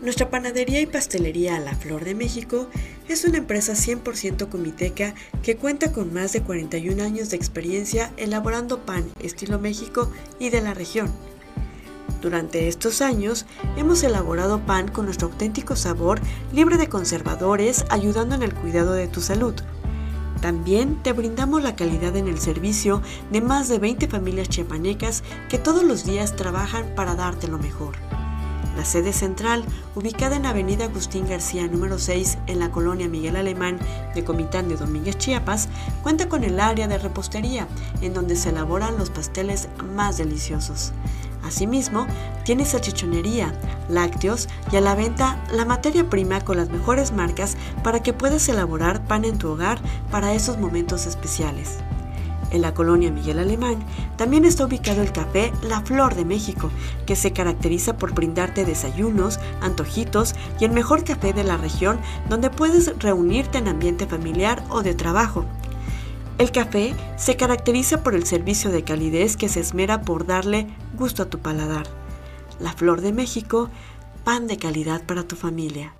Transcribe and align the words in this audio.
Nuestra 0.00 0.30
panadería 0.30 0.80
y 0.80 0.86
pastelería 0.86 1.58
La 1.58 1.74
Flor 1.74 2.04
de 2.04 2.14
México 2.14 2.68
es 3.08 3.24
una 3.24 3.38
empresa 3.38 3.72
100% 3.72 4.48
comiteca 4.48 5.12
que 5.42 5.56
cuenta 5.56 5.90
con 5.92 6.14
más 6.14 6.32
de 6.32 6.40
41 6.40 7.02
años 7.02 7.30
de 7.30 7.36
experiencia 7.36 8.12
elaborando 8.16 8.78
pan 8.78 9.10
estilo 9.20 9.58
México 9.58 10.08
y 10.38 10.50
de 10.50 10.60
la 10.60 10.72
región. 10.72 11.10
Durante 12.22 12.68
estos 12.68 13.02
años 13.02 13.44
hemos 13.76 14.04
elaborado 14.04 14.64
pan 14.64 14.86
con 14.86 15.06
nuestro 15.06 15.28
auténtico 15.28 15.74
sabor, 15.74 16.20
libre 16.52 16.76
de 16.76 16.88
conservadores, 16.88 17.84
ayudando 17.90 18.36
en 18.36 18.44
el 18.44 18.54
cuidado 18.54 18.92
de 18.92 19.08
tu 19.08 19.20
salud. 19.20 19.54
También 20.40 21.02
te 21.02 21.12
brindamos 21.12 21.64
la 21.64 21.74
calidad 21.74 22.14
en 22.14 22.28
el 22.28 22.38
servicio 22.38 23.02
de 23.32 23.40
más 23.40 23.68
de 23.68 23.80
20 23.80 24.06
familias 24.06 24.48
chiapanecas 24.48 25.24
que 25.48 25.58
todos 25.58 25.82
los 25.82 26.04
días 26.04 26.36
trabajan 26.36 26.94
para 26.94 27.16
darte 27.16 27.48
lo 27.48 27.58
mejor. 27.58 27.96
La 28.78 28.84
sede 28.84 29.12
central, 29.12 29.64
ubicada 29.96 30.36
en 30.36 30.46
Avenida 30.46 30.84
Agustín 30.84 31.26
García 31.28 31.66
número 31.66 31.98
6 31.98 32.38
en 32.46 32.60
la 32.60 32.70
colonia 32.70 33.08
Miguel 33.08 33.34
Alemán 33.34 33.76
de 34.14 34.22
Comitán 34.22 34.68
de 34.68 34.76
Domínguez, 34.76 35.18
Chiapas, 35.18 35.68
cuenta 36.04 36.28
con 36.28 36.44
el 36.44 36.60
área 36.60 36.86
de 36.86 36.96
repostería, 36.96 37.66
en 38.02 38.14
donde 38.14 38.36
se 38.36 38.50
elaboran 38.50 38.96
los 38.96 39.10
pasteles 39.10 39.68
más 39.96 40.16
deliciosos. 40.16 40.92
Asimismo, 41.42 42.06
tiene 42.44 42.64
salchichonería, 42.64 43.52
lácteos 43.88 44.48
y 44.70 44.76
a 44.76 44.80
la 44.80 44.94
venta 44.94 45.44
la 45.52 45.64
materia 45.64 46.08
prima 46.08 46.42
con 46.42 46.56
las 46.56 46.70
mejores 46.70 47.10
marcas 47.10 47.56
para 47.82 48.00
que 48.00 48.12
puedas 48.12 48.48
elaborar 48.48 49.04
pan 49.08 49.24
en 49.24 49.38
tu 49.38 49.48
hogar 49.48 49.80
para 50.12 50.34
esos 50.34 50.56
momentos 50.56 51.04
especiales. 51.06 51.78
En 52.50 52.62
la 52.62 52.72
colonia 52.72 53.10
Miguel 53.10 53.38
Alemán 53.38 53.76
también 54.16 54.44
está 54.44 54.64
ubicado 54.64 55.02
el 55.02 55.12
café 55.12 55.52
La 55.62 55.82
Flor 55.82 56.14
de 56.14 56.24
México, 56.24 56.70
que 57.06 57.16
se 57.16 57.32
caracteriza 57.32 57.96
por 57.96 58.14
brindarte 58.14 58.64
desayunos, 58.64 59.38
antojitos 59.60 60.34
y 60.58 60.64
el 60.64 60.70
mejor 60.70 61.04
café 61.04 61.32
de 61.32 61.44
la 61.44 61.58
región 61.58 61.98
donde 62.28 62.50
puedes 62.50 62.98
reunirte 62.98 63.58
en 63.58 63.68
ambiente 63.68 64.06
familiar 64.06 64.64
o 64.70 64.82
de 64.82 64.94
trabajo. 64.94 65.44
El 66.38 66.52
café 66.52 66.94
se 67.16 67.36
caracteriza 67.36 68.02
por 68.02 68.14
el 68.14 68.24
servicio 68.24 68.70
de 68.70 68.84
calidez 68.84 69.36
que 69.36 69.48
se 69.48 69.60
esmera 69.60 70.02
por 70.02 70.24
darle 70.24 70.68
gusto 70.96 71.24
a 71.24 71.26
tu 71.26 71.40
paladar. 71.40 71.86
La 72.60 72.72
Flor 72.72 73.00
de 73.00 73.12
México, 73.12 73.68
pan 74.24 74.46
de 74.46 74.56
calidad 74.56 75.02
para 75.02 75.24
tu 75.24 75.36
familia. 75.36 75.97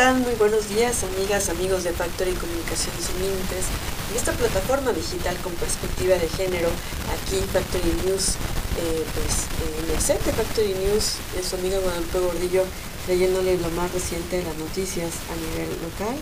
Muy 0.00 0.32
buenos 0.38 0.66
días, 0.70 1.04
amigas, 1.04 1.50
amigos 1.50 1.84
de 1.84 1.92
Factory 1.92 2.32
Comunicaciones 2.32 3.12
Límites. 3.20 3.68
En 4.10 4.16
esta 4.16 4.32
plataforma 4.32 4.92
digital 4.92 5.36
con 5.44 5.52
perspectiva 5.52 6.16
de 6.16 6.26
género, 6.26 6.70
aquí 7.12 7.36
Factory 7.52 7.92
News, 8.06 8.40
eh, 8.80 9.04
pues 9.12 9.44
en 9.60 9.92
el 9.92 10.00
set 10.00 10.24
de 10.24 10.32
Factory 10.32 10.72
News, 10.72 11.20
es 11.38 11.44
su 11.44 11.56
amiga 11.56 11.78
Guadalupe 11.80 12.18
Gordillo, 12.18 12.64
leyéndole 13.08 13.58
lo 13.58 13.68
más 13.76 13.92
reciente 13.92 14.38
de 14.38 14.44
las 14.44 14.56
noticias 14.56 15.12
a 15.28 15.36
nivel 15.36 15.68
local 15.84 16.16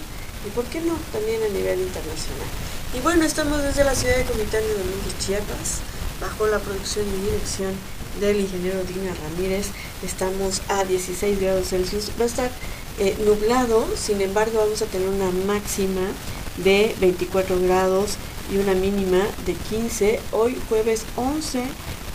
y, 0.45 0.51
¿por 0.51 0.65
qué 0.65 0.81
no?, 0.81 0.99
también 1.13 1.41
a 1.45 1.49
nivel 1.55 1.79
internacional. 1.79 2.51
Y 2.99 2.99
bueno, 2.99 3.25
estamos 3.25 3.63
desde 3.63 3.85
la 3.85 3.95
ciudad 3.95 4.17
de 4.17 4.25
Comitán 4.25 4.63
de 4.67 4.75
Domínguez, 4.75 5.15
Chiapas, 5.23 5.87
bajo 6.21 6.49
la 6.49 6.59
producción 6.59 7.07
y 7.07 7.31
dirección 7.31 7.71
del 8.19 8.41
ingeniero 8.41 8.83
Dina 8.83 9.15
Ramírez. 9.23 9.69
Estamos 10.03 10.63
a 10.67 10.83
16 10.83 11.41
grados 11.41 11.69
Celsius. 11.69 12.11
Va 12.19 12.25
a 12.25 12.27
estar 12.27 12.51
eh, 12.99 13.17
nublado, 13.25 13.87
sin 13.97 14.21
embargo 14.21 14.59
vamos 14.59 14.83
a 14.83 14.87
tener 14.87 15.09
una 15.09 15.31
máxima 15.47 16.03
de 16.57 16.95
24 17.01 17.61
grados 17.61 18.17
y 18.53 18.57
una 18.57 18.75
mínima 18.75 19.25
de 19.47 19.55
15 19.55 20.21
hoy 20.33 20.59
jueves 20.69 21.05
11, 21.17 21.63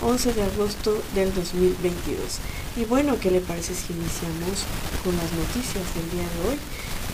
11 0.02 0.34
de 0.34 0.42
agosto 0.44 1.02
del 1.16 1.34
2022. 1.34 2.18
Y 2.76 2.86
bueno, 2.86 3.18
¿qué 3.22 3.32
le 3.32 3.40
parece 3.40 3.74
si 3.74 3.94
iniciamos 3.94 4.66
con 5.04 5.16
las 5.16 5.32
noticias 5.32 5.84
del 5.96 6.12
día 6.12 6.24
de 6.24 6.50
hoy? 6.50 6.58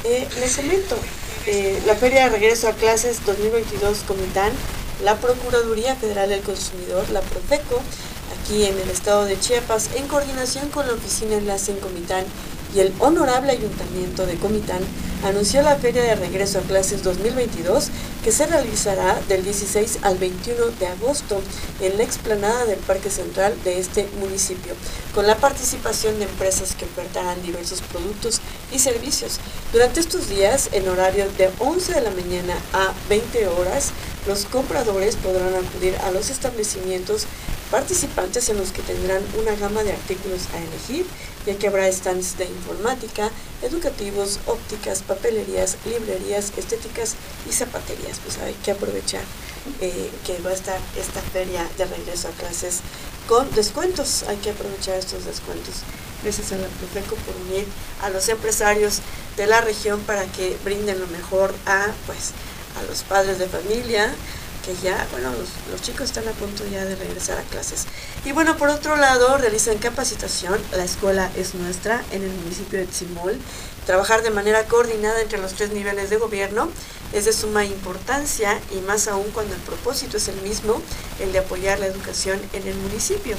Eh, 0.06 0.28
les 0.40 0.56
comento, 0.56 0.98
eh, 1.46 1.82
la 1.86 1.96
Feria 1.96 2.24
de 2.24 2.30
Regreso 2.30 2.70
a 2.70 2.74
Clases 2.74 3.26
2022 3.26 4.00
Comitán, 4.08 4.52
la 5.04 5.18
Procuraduría 5.18 5.96
Federal 5.96 6.30
del 6.30 6.42
Consumidor, 6.42 7.10
la 7.10 7.22
Profeco, 7.22 7.82
aquí 8.40 8.66
en 8.66 8.80
el 8.80 8.90
estado 8.90 9.26
de 9.26 9.40
Chiapas, 9.40 9.90
en 9.96 10.08
coordinación 10.08 10.70
con 10.70 10.88
la 10.88 10.94
Oficina 10.94 11.36
Enlace 11.36 11.72
en 11.72 11.80
Comitán 11.80 12.26
y 12.76 12.80
el 12.80 12.94
Honorable 13.00 13.52
Ayuntamiento 13.52 14.26
de 14.26 14.36
Comitán 14.36 14.82
anunció 15.24 15.62
la 15.62 15.76
Feria 15.76 16.04
de 16.04 16.16
Regreso 16.16 16.60
a 16.60 16.62
Clases 16.62 17.04
2022 17.04 17.90
que 18.24 18.32
se 18.32 18.46
realizará 18.46 19.20
del 19.28 19.44
16 19.44 20.00
al 20.02 20.18
21 20.18 20.68
de 20.80 20.88
agosto 20.88 21.42
en 21.82 21.98
la 21.98 22.04
explanada 22.04 22.66
del 22.66 22.80
Parque 22.80 23.10
Central 23.10 23.54
de 23.64 23.80
este 23.80 24.08
municipio, 24.20 24.74
con 25.14 25.28
la 25.28 25.36
participación 25.36 26.20
de 26.20 26.26
empresas 26.26 26.76
que 26.76 26.86
ofertarán 26.86 27.42
diversos 27.42 27.82
productos 27.82 28.40
y 28.72 28.80
servicios. 28.80 29.40
Durante 29.74 30.00
estos 30.00 30.30
días, 30.30 30.70
en 30.72 30.88
horario 30.88 31.26
de 31.38 31.50
11 31.60 31.94
de 31.94 32.02
la 32.02 32.12
mañana 32.12 32.56
a 32.74 32.94
20 33.10 33.48
horas, 33.48 33.92
los 34.28 34.46
compradores 34.46 35.16
podrán 35.16 35.56
acudir 35.56 35.96
a 36.04 36.12
los 36.12 36.30
establecimientos 36.30 37.26
participantes 37.72 38.50
en 38.50 38.58
los 38.58 38.72
que 38.72 38.82
tendrán 38.82 39.24
una 39.40 39.56
gama 39.56 39.84
de 39.84 39.94
artículos 39.94 40.48
a 40.54 40.58
elegir, 40.58 41.06
ya 41.46 41.58
que 41.58 41.68
habrá 41.68 41.92
stands 41.92 42.38
de 42.38 42.46
informática, 42.46 43.30
educativos, 43.62 44.40
ópticas, 44.48 45.02
papelerías, 45.04 45.78
librerías, 45.86 46.52
estéticas 46.58 47.16
y 47.48 47.54
zapaterías. 47.54 48.20
Pues 48.20 48.38
hay 48.40 48.54
que 48.54 48.72
aprovechar 48.72 49.24
eh, 49.82 50.12
que 50.26 50.40
va 50.40 50.52
a 50.52 50.54
estar 50.54 50.80
esta 51.00 51.22
feria 51.22 51.68
de 51.78 51.86
regreso 51.86 52.28
a 52.28 52.32
clases 52.32 52.80
con 53.28 53.50
descuentos. 53.52 54.24
Hay 54.24 54.38
que 54.38 54.52
aprovechar 54.52 54.96
estos 54.96 55.26
descuentos. 55.26 55.76
Gracias 56.24 56.52
a 56.52 56.58
la 56.58 56.68
Profeco 56.68 57.16
por 57.16 57.36
unir 57.48 57.66
a 58.02 58.10
los 58.10 58.28
empresarios 58.28 59.00
de 59.38 59.48
la 59.48 59.62
región 59.62 60.02
para 60.02 60.26
que 60.26 60.58
brinden 60.66 61.00
lo 61.00 61.08
mejor 61.08 61.54
a 61.66 61.88
pues 62.06 62.34
a 62.78 62.84
los 62.84 63.04
padres 63.04 63.40
de 63.40 63.48
familia, 63.48 64.14
ya, 64.82 65.08
bueno, 65.12 65.32
los, 65.72 65.82
chicos 65.82 66.06
están 66.06 66.28
a 66.28 66.32
punto 66.32 66.66
ya 66.68 66.86
de 66.86 66.96
regresar 66.96 67.38
a 67.38 67.44
clases. 67.44 67.86
Y 68.26 68.32
bueno, 68.32 68.58
por 68.58 68.70
otro 68.70 68.96
lado, 68.96 69.38
realizan 69.38 69.78
capacitación, 69.78 70.60
la 70.72 70.84
escuela 70.84 71.32
es 71.36 71.56
nuestra 71.56 72.04
en 72.12 72.24
el 72.24 72.32
municipio 72.32 72.80
de 72.80 72.86
Tzimol. 72.86 73.38
Trabajar 73.86 74.22
de 74.22 74.30
manera 74.30 74.66
coordinada 74.66 75.22
entre 75.22 75.40
los 75.40 75.54
tres 75.54 75.72
niveles 75.72 76.10
de 76.10 76.18
gobierno 76.18 76.70
es 77.14 77.26
de 77.26 77.34
suma 77.34 77.66
importancia 77.66 78.60
y 78.72 78.82
más 78.82 79.08
aún 79.08 79.32
cuando 79.32 79.56
el 79.56 79.62
propósito 79.62 80.18
es 80.18 80.28
el 80.28 80.40
mismo, 80.42 80.82
el 81.20 81.32
de 81.32 81.40
apoyar 81.40 81.80
la 81.80 81.88
educación 81.88 82.40
en 82.54 82.68
el 82.68 82.76
municipio. 82.76 83.36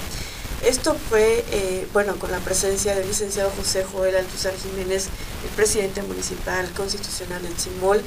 Esto 0.64 0.94
fue, 1.08 1.43
eh, 1.52 1.87
bueno, 1.94 2.16
con 2.16 2.31
la 2.31 2.38
presencia 2.38 2.94
del 2.94 3.08
licenciado 3.08 3.50
José 3.56 3.82
Joel 3.82 4.14
Altuzar 4.14 4.52
Jiménez, 4.54 5.06
el 5.43 5.50
presidente 5.56 6.02
municipal 6.02 6.70
constitucional 6.72 7.43
de 7.43 7.49
Tzimol, 7.49 8.02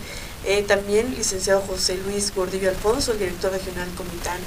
eh, 0.45 0.63
también 0.63 1.15
licenciado 1.15 1.61
José 1.61 1.97
Luis 2.05 2.33
Gordillo 2.35 2.69
Alfonso, 2.69 3.13
director 3.13 3.51
regional 3.51 3.87
Comitán 3.95 4.39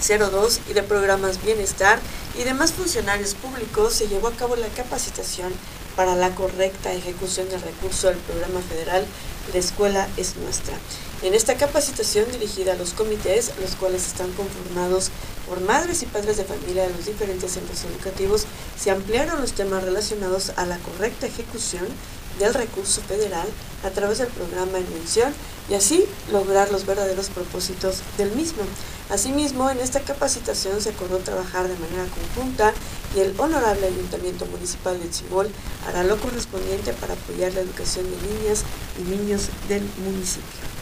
02 0.00 0.60
y 0.68 0.72
de 0.72 0.82
programas 0.82 1.42
Bienestar 1.42 2.00
y 2.38 2.44
demás 2.44 2.72
funcionarios 2.72 3.34
públicos, 3.34 3.94
se 3.94 4.08
llevó 4.08 4.28
a 4.28 4.32
cabo 4.32 4.56
la 4.56 4.68
capacitación 4.68 5.52
para 5.94 6.14
la 6.14 6.34
correcta 6.34 6.92
ejecución 6.92 7.48
del 7.48 7.62
recurso 7.62 8.08
del 8.08 8.18
programa 8.18 8.60
federal 8.60 9.06
La 9.52 9.58
Escuela 9.58 10.08
es 10.16 10.36
Nuestra. 10.36 10.74
En 11.22 11.32
esta 11.32 11.56
capacitación 11.56 12.30
dirigida 12.30 12.72
a 12.72 12.76
los 12.76 12.92
comités, 12.92 13.52
los 13.60 13.74
cuales 13.76 14.06
están 14.06 14.30
conformados 14.32 15.10
por 15.48 15.60
madres 15.60 16.02
y 16.02 16.06
padres 16.06 16.36
de 16.36 16.44
familia 16.44 16.86
de 16.86 16.92
los 16.92 17.06
diferentes 17.06 17.52
centros 17.52 17.84
educativos, 17.84 18.44
se 18.78 18.90
ampliaron 18.90 19.40
los 19.40 19.52
temas 19.52 19.82
relacionados 19.82 20.52
a 20.56 20.66
la 20.66 20.78
correcta 20.78 21.26
ejecución 21.26 21.86
del 22.38 22.54
recurso 22.54 23.00
federal 23.02 23.46
a 23.84 23.90
través 23.90 24.18
del 24.18 24.28
programa 24.28 24.78
en 24.78 24.92
mención 24.92 25.32
y 25.68 25.74
así 25.74 26.04
lograr 26.32 26.70
los 26.70 26.86
verdaderos 26.86 27.28
propósitos 27.28 28.02
del 28.18 28.30
mismo. 28.32 28.62
Asimismo, 29.10 29.70
en 29.70 29.78
esta 29.78 30.00
capacitación 30.00 30.80
se 30.80 30.90
acordó 30.90 31.18
trabajar 31.18 31.68
de 31.68 31.76
manera 31.76 32.06
conjunta 32.06 32.72
y 33.14 33.20
el 33.20 33.34
Honorable 33.38 33.86
Ayuntamiento 33.86 34.46
Municipal 34.46 35.00
de 35.00 35.10
Chimol 35.10 35.48
hará 35.86 36.02
lo 36.04 36.16
correspondiente 36.18 36.92
para 36.92 37.14
apoyar 37.14 37.52
la 37.54 37.60
educación 37.60 38.04
de 38.04 38.16
niñas 38.34 38.64
y 38.98 39.02
niños 39.02 39.48
del 39.68 39.82
municipio. 40.04 40.75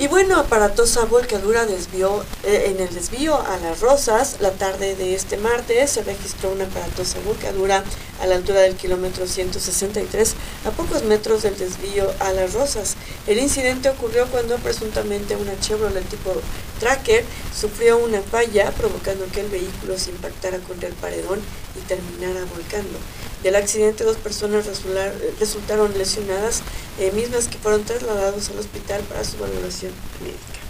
Y 0.00 0.08
bueno, 0.08 0.38
aparatosa 0.38 1.04
volcadura 1.04 1.66
desvió, 1.66 2.24
eh, 2.42 2.72
en 2.74 2.80
el 2.80 2.88
desvío 2.94 3.38
a 3.38 3.58
las 3.58 3.80
Rosas, 3.80 4.38
la 4.40 4.50
tarde 4.52 4.96
de 4.96 5.14
este 5.14 5.36
martes 5.36 5.90
se 5.90 6.02
registró 6.02 6.52
una 6.52 6.64
aparatosa 6.64 7.18
volcadura 7.22 7.84
a 8.18 8.26
la 8.26 8.36
altura 8.36 8.60
del 8.60 8.76
kilómetro 8.76 9.26
163, 9.26 10.36
a 10.64 10.70
pocos 10.70 11.04
metros 11.04 11.42
del 11.42 11.58
desvío 11.58 12.10
a 12.20 12.32
las 12.32 12.54
Rosas. 12.54 12.96
El 13.26 13.40
incidente 13.40 13.90
ocurrió 13.90 14.26
cuando 14.28 14.56
presuntamente 14.56 15.36
una 15.36 15.60
Chevrolet 15.60 16.08
tipo 16.08 16.32
Tracker 16.78 17.22
sufrió 17.54 17.98
una 17.98 18.22
falla, 18.22 18.70
provocando 18.70 19.26
que 19.26 19.40
el 19.40 19.50
vehículo 19.50 19.98
se 19.98 20.12
impactara 20.12 20.60
contra 20.60 20.88
el 20.88 20.94
paredón 20.94 21.40
y 21.76 21.86
terminara 21.86 22.46
volcando. 22.46 22.98
Del 23.42 23.56
accidente, 23.56 24.04
dos 24.04 24.18
personas 24.18 24.66
resultaron 25.38 25.96
lesionadas, 25.96 26.60
eh, 26.98 27.10
mismas 27.12 27.48
que 27.48 27.56
fueron 27.56 27.84
trasladados 27.84 28.50
al 28.50 28.58
hospital 28.58 29.00
para 29.02 29.24
su 29.24 29.38
valoración 29.38 29.92
médica. 30.22 30.60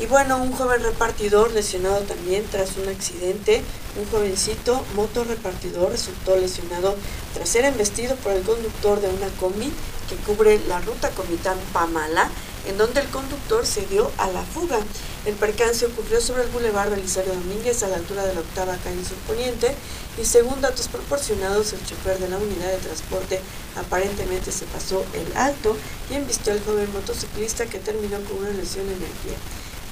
Y 0.00 0.06
bueno, 0.06 0.42
un 0.42 0.52
joven 0.52 0.82
repartidor 0.82 1.52
lesionado 1.52 2.00
también 2.00 2.44
tras 2.50 2.76
un 2.76 2.88
accidente. 2.88 3.62
Un 4.00 4.10
jovencito 4.10 4.82
motorrepartidor 4.96 5.90
resultó 5.90 6.34
lesionado 6.36 6.96
tras 7.34 7.48
ser 7.48 7.66
embestido 7.66 8.16
por 8.16 8.32
el 8.32 8.42
conductor 8.42 9.00
de 9.00 9.08
una 9.08 9.28
combi 9.38 9.70
que 10.08 10.16
cubre 10.26 10.60
la 10.66 10.80
ruta 10.80 11.10
Comitán-Pamala, 11.10 12.30
en 12.66 12.78
donde 12.78 13.00
el 13.00 13.08
conductor 13.08 13.66
se 13.66 13.86
dio 13.86 14.10
a 14.16 14.28
la 14.28 14.42
fuga. 14.42 14.78
El 15.26 15.34
percance 15.34 15.86
ocurrió 15.86 16.20
sobre 16.20 16.42
el 16.42 16.48
bulevar 16.48 16.90
Belisario 16.90 17.34
Domínguez 17.34 17.82
a 17.82 17.88
la 17.88 17.96
altura 17.96 18.24
de 18.24 18.34
la 18.34 18.40
octava 18.40 18.76
calle 18.82 19.04
surponiente 19.04 19.74
y 20.20 20.24
según 20.24 20.60
datos 20.60 20.88
proporcionados 20.88 21.72
el 21.72 21.84
chofer 21.84 22.18
de 22.18 22.28
la 22.28 22.36
unidad 22.36 22.70
de 22.70 22.78
transporte 22.78 23.40
aparentemente 23.76 24.52
se 24.52 24.66
pasó 24.66 25.04
el 25.14 25.36
alto 25.36 25.76
y 26.10 26.14
embistió 26.14 26.52
al 26.52 26.64
joven 26.64 26.92
motociclista 26.92 27.66
que 27.66 27.78
terminó 27.78 28.20
con 28.24 28.38
una 28.38 28.50
lesión 28.50 28.86
en 28.86 29.02
el 29.02 29.12
pie. 29.24 29.34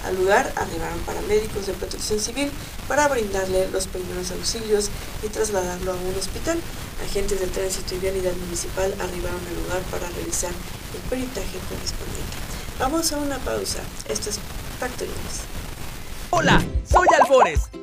Al 0.05 0.17
lugar 0.17 0.53
arribaron 0.57 0.99
paramédicos 1.01 1.67
de 1.67 1.75
protección 1.75 2.21
civil 2.21 2.51
para 2.89 3.09
brindarle 3.09 3.69
los 3.69 3.87
primeros 3.87 4.31
auxilios 4.31 4.89
y 5.23 5.29
trasladarlo 5.29 5.93
a 5.93 5.97
un 5.97 6.15
hospital. 6.19 6.59
Agentes 7.05 7.41
de 7.41 7.47
tránsito 7.47 7.95
y 7.95 7.99
vialidad 7.99 8.33
municipal 8.33 8.95
arribaron 8.99 9.41
al 9.47 9.63
lugar 9.63 9.83
para 9.91 10.09
realizar 10.11 10.53
el 10.95 11.01
peritaje 11.11 11.59
correspondiente. 11.69 12.37
Vamos 12.79 13.13
a 13.13 13.19
una 13.19 13.39
pausa. 13.39 13.81
Esto 14.09 14.31
es 14.31 14.39
Hola, 16.31 16.65
soy 16.91 17.07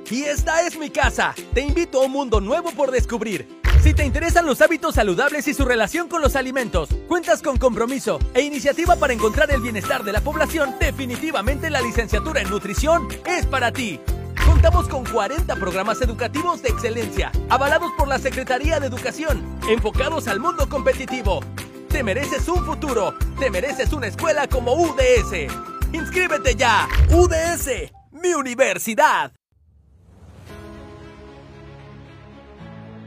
Y 0.10 0.24
esta 0.24 0.62
es 0.68 0.78
mi 0.78 0.90
casa. 0.90 1.34
Te 1.54 1.62
invito 1.62 2.02
a 2.02 2.06
un 2.06 2.12
mundo 2.12 2.42
nuevo 2.42 2.72
por 2.72 2.92
descubrir. 2.92 3.48
Si 3.82 3.94
te 3.94 4.04
interesan 4.04 4.46
los 4.46 4.60
hábitos 4.62 4.96
saludables 4.96 5.48
y 5.48 5.54
su 5.54 5.64
relación 5.64 6.10
con 6.10 6.22
los 6.22 6.36
alimentos, 6.36 6.90
cuentas 7.08 7.42
con 7.42 7.58
compromiso 7.58 8.20
e 8.34 8.42
iniciativa 8.42 8.98
para 8.98 9.14
encontrar 9.14 9.50
el 9.52 9.62
bienestar 9.62 10.04
de 10.04 10.12
la 10.12 10.20
población, 10.20 10.76
definitivamente 10.80 11.70
la 11.70 11.80
licenciatura 11.80 12.42
en 12.42 12.50
nutrición 12.50 13.08
es 13.26 13.46
para 13.46 13.72
ti. 13.72 14.02
Contamos 14.46 14.90
con 14.90 15.06
40 15.06 15.56
programas 15.56 16.02
educativos 16.02 16.62
de 16.62 16.70
excelencia, 16.70 17.32
avalados 17.48 17.92
por 17.98 18.10
la 18.10 18.20
Secretaría 18.20 18.82
de 18.82 18.88
Educación, 18.88 19.42
enfocados 19.70 20.28
al 20.28 20.42
mundo 20.42 20.68
competitivo. 20.68 21.40
Te 21.88 22.04
mereces 22.04 22.50
un 22.50 22.66
futuro, 22.66 23.14
te 23.40 23.50
mereces 23.50 23.94
una 23.94 24.08
escuela 24.08 24.48
como 24.48 24.74
UDS. 24.74 25.48
¡Inscríbete 25.94 26.56
ya! 26.56 26.88
UDS, 27.12 27.94
mi 28.12 28.34
universidad. 28.34 29.37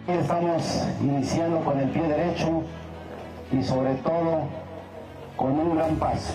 Estamos 0.08 0.88
iniciando 1.02 1.61
con 1.61 1.79
el 1.79 1.88
pie 1.91 2.02
derecho 2.02 2.62
y 3.52 3.62
sobre 3.62 3.94
todo 3.97 4.44
con 5.37 5.52
un 5.52 5.76
gran 5.76 5.97
paso. 5.97 6.32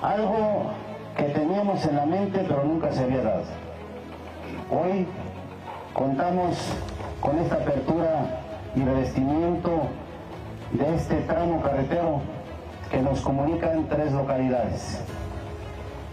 Algo 0.00 0.70
que 1.16 1.24
teníamos 1.24 1.84
en 1.84 1.96
la 1.96 2.06
mente 2.06 2.44
pero 2.48 2.64
nunca 2.64 2.90
se 2.92 3.04
había 3.04 3.22
dado. 3.22 3.42
Hoy 4.70 5.06
contamos 5.92 6.56
con 7.20 7.38
esta 7.38 7.56
apertura 7.56 8.40
y 8.74 8.84
revestimiento 8.84 9.70
de 10.72 10.94
este 10.96 11.16
tramo 11.22 11.60
carretero 11.60 12.20
que 12.90 13.02
nos 13.02 13.20
comunican 13.20 13.86
tres 13.88 14.12
localidades, 14.12 15.02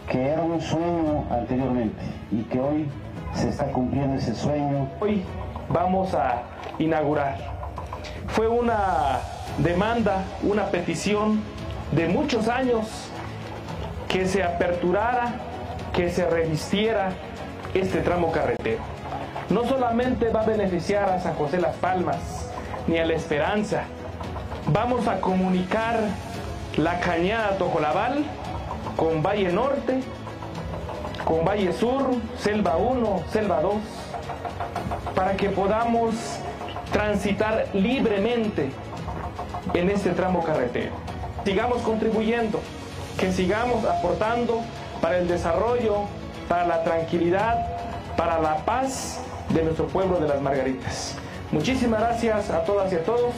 que 0.10 0.28
era 0.30 0.42
un 0.42 0.60
sueño 0.60 1.24
anteriormente 1.32 2.04
y 2.32 2.42
que 2.44 2.60
hoy 2.60 2.90
se 3.34 3.50
está 3.50 3.66
cumpliendo 3.72 4.18
ese 4.18 4.36
sueño. 4.36 4.88
Hoy 5.00 5.24
vamos 5.70 6.14
a 6.14 6.44
inaugurar. 6.80 7.38
Fue 8.28 8.48
una 8.48 9.20
demanda, 9.58 10.24
una 10.44 10.66
petición 10.66 11.42
de 11.92 12.08
muchos 12.08 12.48
años 12.48 12.88
que 14.08 14.28
se 14.28 14.44
aperturara, 14.44 15.36
que 15.94 16.10
se 16.10 16.30
revistiera 16.30 17.12
este 17.74 18.02
tramo 18.02 18.32
carretero. 18.32 18.82
No 19.50 19.66
solamente 19.66 20.30
va 20.30 20.42
a 20.42 20.46
beneficiar 20.46 21.10
a 21.10 21.20
San 21.20 21.36
José 21.36 21.60
Las 21.60 21.76
Palmas 21.78 22.50
ni 22.88 22.98
a 22.98 23.06
La 23.06 23.14
Esperanza, 23.14 23.84
vamos 24.68 25.08
a 25.08 25.20
comunicar 25.22 26.00
la 26.78 27.00
cañada 27.00 27.58
Tojolabal 27.58 28.26
con 28.96 29.24
Valle 29.24 29.52
Norte, 29.52 30.02
con 31.26 31.46
Valle 31.46 31.74
Sur, 31.74 32.16
Selva 32.38 32.78
1, 32.78 33.24
Selva 33.32 33.62
2, 33.62 33.74
para 35.16 35.36
que 35.36 35.50
podamos 35.50 36.14
transitar 36.92 37.68
libremente 37.74 38.70
en 39.74 39.90
este 39.90 40.12
tramo 40.12 40.44
carretero. 40.44 40.92
Sigamos 41.44 41.82
contribuyendo, 41.82 42.60
que 43.18 43.32
sigamos 43.32 43.84
aportando 43.86 44.62
para 45.02 45.18
el 45.20 45.28
desarrollo, 45.28 46.02
para 46.48 46.68
la 46.68 46.84
tranquilidad, 46.84 48.16
para 48.16 48.40
la 48.40 48.58
paz 48.66 49.20
de 49.50 49.64
nuestro 49.64 49.88
pueblo 49.88 50.20
de 50.20 50.28
las 50.28 50.42
Margaritas. 50.42 51.16
Muchísimas 51.52 52.02
gracias 52.02 52.50
a 52.50 52.64
todas 52.64 52.92
y 52.92 52.96
a 52.96 53.04
todos. 53.04 53.34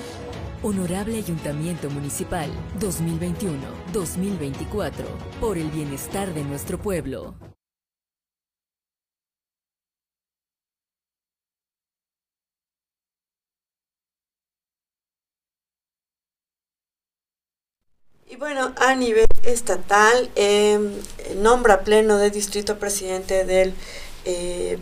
Honorable 0.62 1.18
Ayuntamiento 1.18 1.90
Municipal 1.90 2.50
2021-2024, 2.80 4.92
por 5.40 5.58
el 5.58 5.70
bienestar 5.70 6.34
de 6.34 6.44
nuestro 6.44 6.78
pueblo. 6.78 7.49
Bueno, 18.40 18.74
a 18.78 18.96
nivel 18.96 19.26
estatal, 19.44 20.30
em, 20.36 20.94
nombra 21.36 21.84
pleno 21.84 22.18
de 22.18 22.32
distrito 22.32 22.80
presidente 22.80 23.44
del 23.44 23.74
eh, 24.26 24.80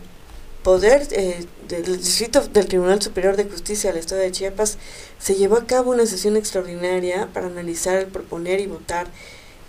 Poder 0.62 1.06
eh, 1.12 1.46
del 1.68 1.98
Distrito 1.98 2.40
del 2.40 2.66
Tribunal 2.66 3.00
Superior 3.00 3.36
de 3.36 3.44
Justicia 3.44 3.90
del 3.90 4.00
Estado 4.00 4.20
de 4.20 4.32
Chiapas 4.32 4.76
se 5.18 5.34
llevó 5.34 5.56
a 5.56 5.66
cabo 5.66 5.92
una 5.92 6.04
sesión 6.04 6.36
extraordinaria 6.36 7.28
para 7.32 7.46
analizar 7.46 8.06
proponer 8.08 8.60
y 8.60 8.66
votar 8.66 9.06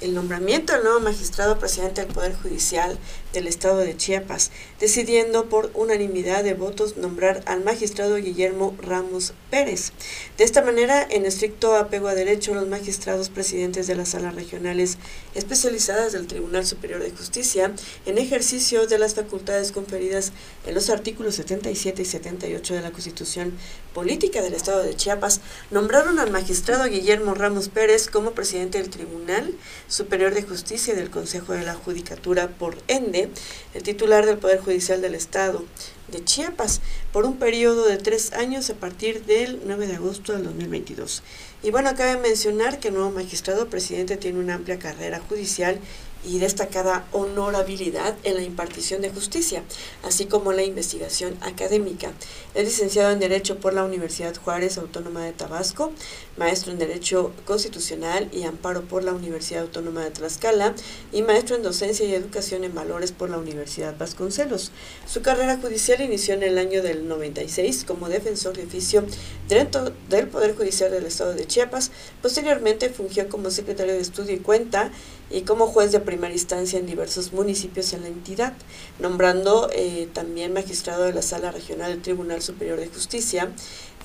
el 0.02 0.14
nombramiento 0.14 0.74
del 0.74 0.84
nuevo 0.84 1.00
magistrado 1.02 1.60
presidente 1.60 2.02
del 2.02 2.14
Poder 2.14 2.34
Judicial 2.34 2.98
del 3.34 3.48
Estado 3.48 3.80
de 3.80 3.98
Chiapas, 3.98 4.50
decidiendo 4.80 5.50
por 5.50 5.72
unanimidad 5.74 6.44
de 6.44 6.54
votos 6.54 6.98
nombrar 6.98 7.44
al 7.46 7.64
magistrado 7.64 8.16
Guillermo 8.16 8.76
Ramos 8.82 9.34
Pérez. 9.52 9.92
De 10.38 10.46
esta 10.46 10.62
manera, 10.62 11.06
en 11.10 11.26
estricto 11.26 11.76
apego 11.76 12.08
a 12.08 12.16
derecho, 12.16 12.54
los 12.54 12.68
magistrados 12.68 13.30
presidentes 13.30 13.88
de 13.88 13.96
las 13.96 14.10
salas 14.10 14.36
regionales 14.36 14.98
especializadas 15.36 16.14
del 16.14 16.28
Tribunal 16.28 16.66
Superior 16.66 17.04
de 17.04 17.12
Justicia, 17.12 17.74
en 18.06 18.18
ejercicio 18.18 18.88
de 18.88 18.98
las 18.98 19.16
facultades 19.16 19.72
conferidas 19.72 20.32
en 20.66 20.76
los 20.76 20.90
artículos 20.90 21.36
77 21.36 22.02
y 22.02 22.06
78 22.06 22.74
de 22.74 22.82
la 22.82 22.92
Constitución 22.92 23.54
Política 23.94 24.42
del 24.42 24.54
Estado 24.54 24.82
de 24.82 24.96
Chiapas, 24.96 25.42
nombraron 25.72 26.20
al 26.20 26.32
magistrado 26.32 26.86
Guillermo 26.86 27.34
Ramos 27.34 27.70
Pérez 27.70 28.08
como 28.08 28.32
presidente 28.32 28.78
del 28.78 28.90
Tribunal 28.90 29.54
Superior 29.90 30.36
de 30.36 30.44
Justicia 30.44 30.94
del 30.94 31.10
Consejo 31.10 31.54
de 31.54 31.64
la 31.64 31.74
Judicatura 31.74 32.48
por 32.48 32.78
ende, 32.88 33.30
el 33.74 33.84
titular 33.84 34.28
del 34.28 34.38
Poder 34.38 34.60
Judicial 34.60 35.02
del 35.02 35.16
Estado 35.16 35.66
de 36.12 36.24
Chiapas, 36.24 36.82
por 37.12 37.26
un 37.26 37.38
periodo 37.38 37.86
de 37.88 37.98
tres 37.98 38.34
años 38.34 38.70
a 38.70 38.76
partir 38.76 39.26
del 39.26 39.62
9 39.66 39.88
de 39.88 39.96
agosto 39.96 40.34
del 40.34 40.44
2022. 40.44 41.24
Y 41.64 41.72
bueno, 41.72 41.90
cabe 41.96 42.18
mencionar 42.18 42.80
que 42.80 42.90
el 42.90 42.94
nuevo 42.94 43.10
magistrado 43.10 43.68
presidente 43.68 44.16
tiene 44.16 44.40
una 44.40 44.54
amplia 44.56 44.78
carrera 44.78 45.20
judicial 45.28 45.80
y 46.26 46.40
destacada 46.40 47.06
honorabilidad 47.12 48.16
en 48.24 48.36
la 48.36 48.44
impartición 48.44 49.02
de 49.02 49.10
justicia, 49.10 49.64
así 50.04 50.26
como 50.26 50.52
la 50.52 50.64
investigación 50.64 51.38
académica. 51.42 52.12
Es 52.54 52.66
licenciado 52.66 53.12
en 53.12 53.20
Derecho 53.20 53.60
por 53.60 53.74
la 53.74 53.84
Universidad 53.84 54.36
Juárez 54.36 54.78
Autónoma 54.78 55.24
de 55.24 55.34
Tabasco, 55.34 55.92
maestro 56.38 56.72
en 56.72 56.80
Derecho 56.80 57.32
Constitucional 57.46 58.30
y 58.32 58.44
Amparo 58.44 58.84
por 58.84 59.04
la 59.04 59.14
Universidad 59.14 59.64
Autónoma 59.64 60.04
de 60.04 60.12
Tlaxcala 60.12 60.74
y 61.12 61.22
maestro 61.22 61.56
en 61.56 61.64
Docencia 61.64 62.06
y 62.06 62.14
Educación 62.14 62.64
en 62.64 62.76
Valores 62.76 63.12
por 63.12 63.30
la 63.30 63.38
Universidad 63.38 63.98
Vasconcelos. 63.98 64.72
Su 65.06 65.22
carrera 65.22 65.58
judicial 65.58 66.02
inició 66.02 66.34
en 66.34 66.44
el 66.44 66.58
año 66.58 66.82
del 66.82 67.08
96 67.08 67.86
como 67.86 68.10
defensor 68.10 68.56
de 68.56 68.64
oficio 68.64 69.06
dentro 69.48 69.92
del 70.10 70.28
Poder 70.28 70.56
Judicial 70.56 70.92
del 70.92 71.06
Estado 71.06 71.34
de 71.34 71.46
Chiapas. 71.46 71.92
Posteriormente 72.22 72.90
fungió 72.90 73.30
como 73.30 73.52
secretario 73.52 73.94
de 73.94 74.00
Estudio 74.00 74.36
y 74.36 74.40
Cuenta 74.40 74.92
y 75.30 75.42
como 75.42 75.68
juez 75.68 75.92
de 75.92 76.00
primera 76.10 76.34
instancia 76.34 76.80
en 76.80 76.88
diversos 76.88 77.34
municipios 77.34 77.94
en 77.94 78.02
la 78.02 78.08
entidad, 78.08 78.54
nombrando 78.98 79.70
eh, 79.72 80.10
también 80.12 80.54
magistrado 80.54 81.04
de 81.04 81.14
la 81.14 81.22
Sala 81.22 81.52
Regional 81.52 81.92
del 81.92 82.02
Tribunal 82.02 82.42
Superior 82.42 82.80
de 82.80 82.88
Justicia, 82.88 83.52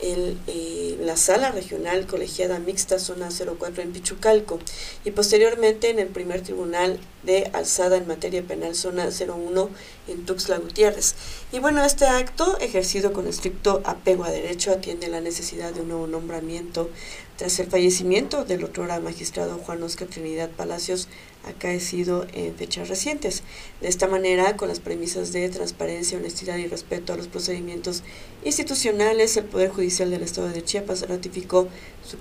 eh, 0.00 0.98
la 1.00 1.16
Sala 1.16 1.50
Regional 1.50 2.06
Colegiada 2.06 2.58
Mixta 2.58 2.98
Zona 2.98 3.28
04 3.30 3.82
en 3.82 3.92
Pichucalco 3.92 4.58
y 5.04 5.12
posteriormente 5.12 5.88
en 5.88 5.98
el 5.98 6.08
primer 6.08 6.42
Tribunal 6.42 6.98
de 7.22 7.48
Alzada 7.54 7.96
en 7.96 8.06
Materia 8.06 8.42
Penal 8.42 8.74
Zona 8.74 9.08
01 9.08 9.70
en 10.08 10.26
Tuxtla 10.26 10.58
Gutiérrez. 10.58 11.14
Y 11.52 11.58
bueno, 11.60 11.82
este 11.84 12.06
acto, 12.06 12.58
ejercido 12.60 13.14
con 13.14 13.28
estricto 13.28 13.80
apego 13.84 14.24
a 14.24 14.30
derecho, 14.30 14.72
atiende 14.72 15.08
la 15.08 15.22
necesidad 15.22 15.72
de 15.72 15.80
un 15.80 15.88
nuevo 15.88 16.06
nombramiento 16.06 16.90
tras 17.36 17.58
el 17.58 17.66
fallecimiento 17.68 18.44
del 18.44 18.64
otro 18.64 18.84
magistrado 19.00 19.58
Juan 19.58 19.82
Oscar 19.82 20.08
Trinidad 20.08 20.50
Palacios, 20.50 21.08
acaecido 21.44 22.26
en 22.32 22.54
fechas 22.54 22.88
recientes. 22.88 23.42
De 23.80 23.88
esta 23.88 24.06
manera, 24.06 24.56
con 24.56 24.68
las 24.68 24.80
premisas 24.80 25.32
de 25.32 25.48
transparencia, 25.48 26.18
honestidad 26.18 26.56
y 26.56 26.66
respeto 26.66 27.12
a 27.12 27.16
los 27.16 27.26
procedimientos 27.28 28.02
institucionales, 28.44 29.36
el 29.36 29.44
Poder 29.44 29.70
Judicial 29.70 30.10
del 30.10 30.22
Estado 30.22 30.48
de 30.48 30.62
Chiapas 30.62 31.08
ratificó 31.08 31.68
su, 32.04 32.18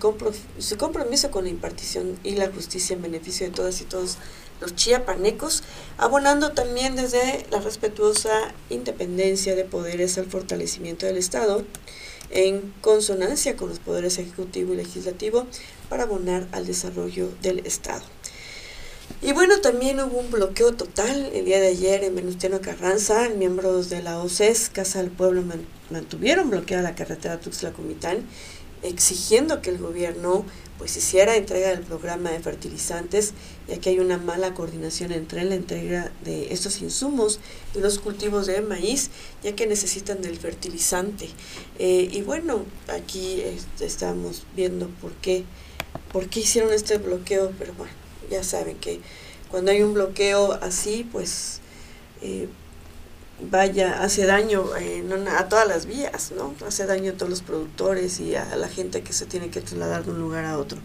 su 0.58 0.78
compromiso 0.78 1.32
con 1.32 1.44
la 1.46 1.52
impartición 1.52 2.18
y 2.24 2.32
la 2.32 2.52
justicia 2.52 2.96
en 2.96 3.02
beneficio 3.02 3.46
de 3.48 3.54
todas 3.54 3.82
y 3.82 3.86
todos 3.86 4.18
los 4.62 4.76
chiapanecos, 4.76 5.64
abonando 5.98 6.54
también 6.54 6.96
desde 6.96 7.46
la 7.52 7.60
respetuosa 7.60 8.54
independencia 8.70 9.56
de 9.56 9.66
poderes 9.66 10.18
al 10.18 10.26
fortalecimiento 10.26 11.06
del 11.06 11.18
Estado 11.18 11.66
en 12.32 12.74
consonancia 12.82 13.56
con 13.56 13.70
los 13.70 13.80
poderes 13.80 14.18
ejecutivo 14.18 14.74
y 14.74 14.78
legislativo 14.78 15.48
para 15.90 16.04
abonar 16.04 16.48
al 16.52 16.66
desarrollo 16.66 17.30
del 17.42 17.60
Estado. 17.60 18.04
Y 19.22 19.32
bueno, 19.32 19.60
también 19.62 20.00
hubo 20.02 20.18
un 20.18 20.32
bloqueo 20.32 20.74
total 20.74 21.30
el 21.34 21.46
día 21.46 21.62
de 21.62 21.68
ayer 21.68 22.04
en 22.04 22.16
Venustiano 22.16 22.60
Carranza. 22.60 23.30
Miembros 23.30 23.90
de 23.90 24.02
la 24.02 24.20
OCES, 24.20 24.70
Casa 24.70 25.02
del 25.02 25.12
Pueblo, 25.12 25.44
mantuvieron 25.90 26.50
bloqueada 26.50 26.84
la 26.84 26.96
carretera 26.96 27.40
Tuxtla-Comitán, 27.40 28.26
exigiendo 28.84 29.62
que 29.62 29.70
el 29.70 29.78
gobierno 29.78 30.46
pues 30.78 30.98
hiciera 30.98 31.36
entrega 31.36 31.70
del 31.70 31.82
programa 31.82 32.32
de 32.32 32.40
fertilizantes, 32.40 33.34
ya 33.68 33.78
que 33.80 33.92
hay 33.92 34.00
una 34.00 34.18
mala 34.18 34.54
coordinación 34.54 35.12
entre 35.12 35.44
la 35.46 35.56
entrega 35.56 36.12
de 36.26 36.52
estos 36.52 36.82
insumos 36.82 37.40
y 37.76 37.80
los 37.80 38.00
cultivos 38.00 38.48
de 38.48 38.62
maíz, 38.62 39.10
ya 39.44 39.56
que 39.56 39.68
necesitan 39.68 40.22
del 40.22 40.38
fertilizante. 40.38 41.30
Eh, 41.80 42.10
y 42.12 42.22
bueno, 42.22 42.66
aquí 42.90 43.42
este, 43.42 43.86
estamos 43.86 44.44
viendo 44.56 44.90
por 45.02 45.14
qué, 45.14 45.46
por 46.12 46.28
qué 46.28 46.42
hicieron 46.42 46.74
este 46.74 46.98
bloqueo, 46.98 47.52
pero 47.58 47.74
bueno, 47.76 47.94
ya 48.30 48.44
saben 48.44 48.78
que 48.78 49.00
cuando 49.50 49.72
hay 49.72 49.84
un 49.84 49.94
bloqueo 49.94 50.54
así, 50.54 51.08
pues 51.12 51.60
eh, 52.22 52.50
vaya, 53.50 54.02
hace 54.02 54.26
daño 54.26 54.66
eh, 54.80 55.04
a 55.38 55.48
todas 55.50 55.68
las 55.68 55.86
vías, 55.86 56.32
¿no? 56.32 56.54
Hace 56.66 56.86
daño 56.86 57.12
a 57.12 57.14
todos 57.16 57.30
los 57.30 57.42
productores 57.42 58.20
y 58.20 58.36
a 58.36 58.56
la 58.56 58.68
gente 58.68 59.02
que 59.02 59.14
se 59.14 59.26
tiene 59.26 59.50
que 59.50 59.62
trasladar 59.62 60.04
de 60.04 60.12
un 60.12 60.20
lugar 60.20 60.46
a 60.46 60.58
otro. 60.58 60.80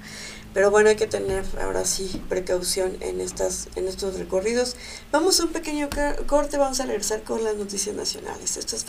Pero 0.55 0.71
bueno, 0.71 0.89
hay 0.89 0.97
que 0.97 1.07
tener 1.07 1.45
ahora 1.63 1.85
sí 1.85 2.23
precaución 2.29 2.97
en, 3.01 3.21
estas, 3.21 3.69
en 3.77 3.87
estos 3.87 4.19
recorridos. 4.19 4.77
Vamos 5.13 5.41
a 5.41 5.45
un 5.45 5.53
pequeño 5.53 5.89
corte, 6.27 6.59
vamos 6.59 6.81
a 6.81 6.87
regresar 6.87 7.23
con 7.23 7.45
las 7.45 7.57
noticias 7.57 7.95
nacionales. 7.95 8.57
Esto 8.57 8.77
es 8.77 8.87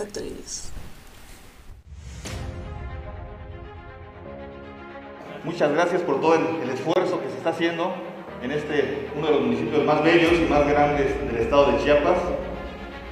Muchas 5.44 5.72
gracias 5.72 6.02
por 6.02 6.22
todo 6.22 6.36
el 6.36 6.70
esfuerzo 6.70 7.22
que 7.22 7.30
se 7.30 7.38
está 7.38 7.50
haciendo 7.52 7.94
en 8.42 8.52
este, 8.52 9.10
uno 9.16 9.28
de 9.28 9.34
los 9.34 9.42
municipios 9.42 9.84
más 9.86 10.04
bellos 10.04 10.34
y 10.34 10.50
más 10.50 10.68
grandes 10.68 11.08
del 11.28 11.38
estado 11.38 11.72
de 11.72 11.84
Chiapas 11.84 12.18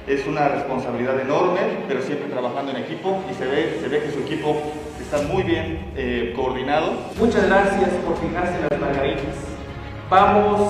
es 0.08 0.26
una 0.26 0.48
responsabilidad 0.48 1.20
enorme, 1.20 1.60
pero 1.86 2.00
siempre 2.02 2.28
trabajando 2.28 2.70
en 2.72 2.78
equipo 2.78 3.22
y 3.30 3.34
se 3.34 3.46
ve, 3.46 3.78
se 3.80 3.88
ve 3.88 4.00
que 4.02 4.10
su 4.10 4.20
equipo 4.20 4.56
está 4.98 5.20
muy 5.28 5.42
bien 5.42 5.92
eh, 5.96 6.32
coordinado. 6.34 6.92
Muchas 7.18 7.46
gracias 7.46 7.90
por 8.06 8.16
fijarse 8.16 8.54
en 8.54 8.66
las 8.70 8.80
margaritas. 8.80 9.36
Vamos 10.08 10.60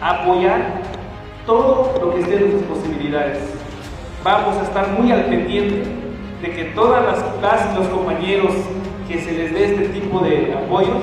a 0.00 0.22
apoyar 0.22 0.82
todo 1.46 1.94
lo 2.00 2.14
que 2.14 2.20
esté 2.20 2.34
en 2.34 2.50
nuestras 2.50 2.78
posibilidades. 2.78 3.38
Vamos 4.24 4.56
a 4.56 4.62
estar 4.62 4.88
muy 4.98 5.12
al 5.12 5.26
pendiente 5.26 5.84
de 6.42 6.50
que 6.50 6.64
todas 6.74 7.04
las 7.04 7.22
clases, 7.38 7.74
los 7.76 7.86
compañeros 7.88 8.52
que 9.06 9.20
se 9.20 9.32
les 9.32 9.52
dé 9.52 9.64
este 9.66 9.88
tipo 10.00 10.18
de 10.20 10.52
apoyos, 10.52 10.98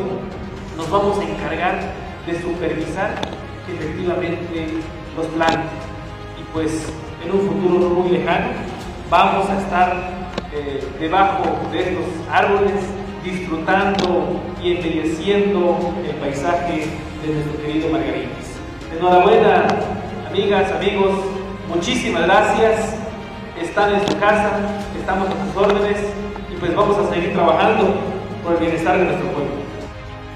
nos 0.76 0.90
vamos 0.92 1.20
a 1.20 1.24
encargar 1.24 1.80
de 2.28 2.42
supervisar 2.42 3.16
efectivamente 3.70 4.68
los 5.16 5.26
planes. 5.28 5.68
Y 6.40 6.44
pues 6.54 6.92
en 7.24 7.32
un 7.32 7.48
futuro 7.48 7.90
muy 7.90 8.10
lejano, 8.10 8.48
vamos 9.10 9.50
a 9.50 9.60
estar 9.60 10.12
eh, 10.54 10.84
debajo 11.00 11.44
de 11.72 11.80
estos 11.80 12.06
árboles 12.32 12.74
disfrutando 13.24 14.42
y 14.62 14.78
embelleciendo 14.78 15.94
el 16.04 16.16
paisaje 16.16 16.88
de 17.22 17.34
nuestro 17.34 17.62
querido 17.64 17.90
Margaritas. 17.90 18.58
Enhorabuena, 18.98 19.68
amigas, 20.28 20.72
amigos, 20.72 21.12
muchísimas 21.70 22.24
gracias. 22.24 22.96
Están 23.62 23.94
en 23.94 24.08
su 24.08 24.18
casa, 24.20 24.52
estamos 25.00 25.28
a 25.30 25.46
sus 25.46 25.64
órdenes 25.64 25.98
y 26.52 26.56
pues 26.60 26.76
vamos 26.76 26.98
a 26.98 27.14
seguir 27.14 27.34
trabajando 27.34 27.94
por 28.44 28.54
el 28.54 28.60
bienestar 28.60 28.98
de 28.98 29.06
nuestro 29.06 29.28
pueblo. 29.28 29.51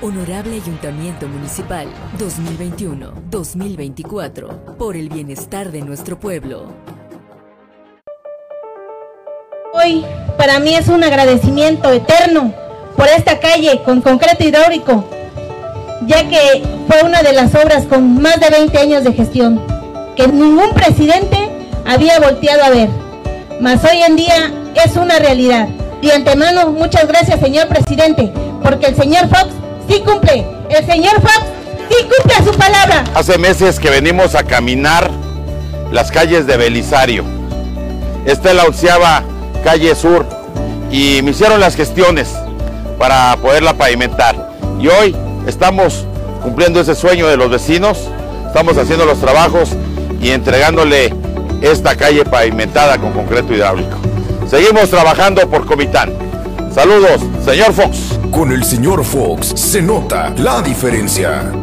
Honorable 0.02 0.56
Ayuntamiento 0.56 1.26
Municipal 1.28 1.88
2021-2024, 3.32 4.76
por 4.78 4.98
el 4.98 5.08
bienestar 5.08 5.72
de 5.72 5.82
nuestro 5.82 6.20
pueblo. 6.20 6.66
Hoy 9.74 10.04
para 10.38 10.60
mí 10.60 10.76
es 10.76 10.90
un 10.90 11.02
agradecimiento 11.04 11.90
eterno 11.92 12.54
por 12.98 13.08
esta 13.08 13.40
calle 13.40 13.82
con 13.86 14.02
concreto 14.02 14.44
hidráulico, 14.44 15.06
ya 16.06 16.28
que 16.28 16.62
fue 16.90 17.02
una 17.04 17.24
de 17.24 17.32
las 17.32 17.56
obras 17.56 17.86
con 17.86 18.22
más 18.22 18.38
de 18.42 18.50
20 18.50 18.78
años 18.78 19.06
de 19.06 19.14
gestión, 19.14 19.62
que 20.18 20.28
ningún 20.28 20.74
presidente 20.74 21.38
había 21.86 22.20
volteado 22.20 22.66
a 22.66 22.70
ver, 22.70 22.90
mas 23.62 23.82
hoy 23.86 24.02
en 24.04 24.18
día 24.18 24.52
es 24.84 24.98
una 24.98 25.20
realidad. 25.20 25.70
De 26.02 26.12
antemano, 26.12 26.72
muchas 26.72 27.08
gracias 27.08 27.40
señor 27.40 27.70
presidente, 27.70 28.34
porque 28.62 28.88
el 28.88 28.96
señor 28.96 29.30
Fox 29.30 29.56
sí 29.88 30.02
cumple. 30.02 30.46
El 30.70 30.86
señor 30.86 31.14
Fox 31.22 31.46
sí 31.90 32.06
cumple 32.06 32.52
su 32.52 32.58
palabra. 32.58 33.04
Hace 33.14 33.38
meses 33.38 33.80
que 33.80 33.90
venimos 33.90 34.36
a 34.36 34.44
caminar 34.44 35.10
las 35.92 36.12
calles 36.12 36.48
de 36.48 36.58
Belisario. 36.58 37.24
Esta 38.26 38.50
es 38.50 38.56
la 38.56 38.64
onceava 38.64 39.24
calle 39.64 39.96
sur 39.96 40.26
y 40.92 41.22
me 41.24 41.32
hicieron 41.32 41.60
las 41.60 41.76
gestiones 41.76 42.34
para 42.98 43.36
poderla 43.38 43.74
pavimentar. 43.74 44.52
Y 44.80 44.88
hoy 44.88 45.16
estamos 45.48 46.06
cumpliendo 46.42 46.80
ese 46.80 46.96
sueño 46.96 47.28
de 47.28 47.38
los 47.38 47.50
vecinos, 47.50 47.98
estamos 48.48 48.78
haciendo 48.78 49.06
los 49.06 49.20
trabajos 49.20 49.70
y 50.22 50.32
entregándole 50.32 51.14
esta 51.62 51.96
calle 51.96 52.26
pavimentada 52.26 52.98
con 52.98 53.12
concreto 53.14 53.54
hidráulico. 53.54 53.98
Seguimos 54.48 54.90
trabajando 54.90 55.50
por 55.50 55.66
Comitán. 55.66 56.25
Saludos, 56.76 57.22
señor 57.46 57.72
Fox. 57.72 58.20
Con 58.32 58.52
el 58.52 58.66
señor 58.66 59.06
Fox 59.06 59.48
se 59.58 59.82
nota 59.82 60.32
la 60.32 60.62
diferencia. 60.62 61.54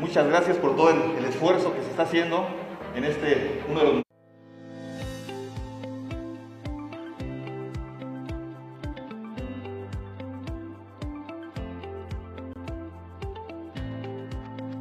Muchas 0.00 0.26
gracias 0.26 0.56
por 0.56 0.74
todo 0.74 0.90
el, 0.90 1.24
esfuerzo 1.24 1.72
que 1.72 1.82
se 1.84 1.90
está 1.90 2.02
haciendo 2.02 2.44
en 2.96 3.04
este 3.04 3.62
uno 3.70 3.78
de 3.78 3.86
los 3.86 4.02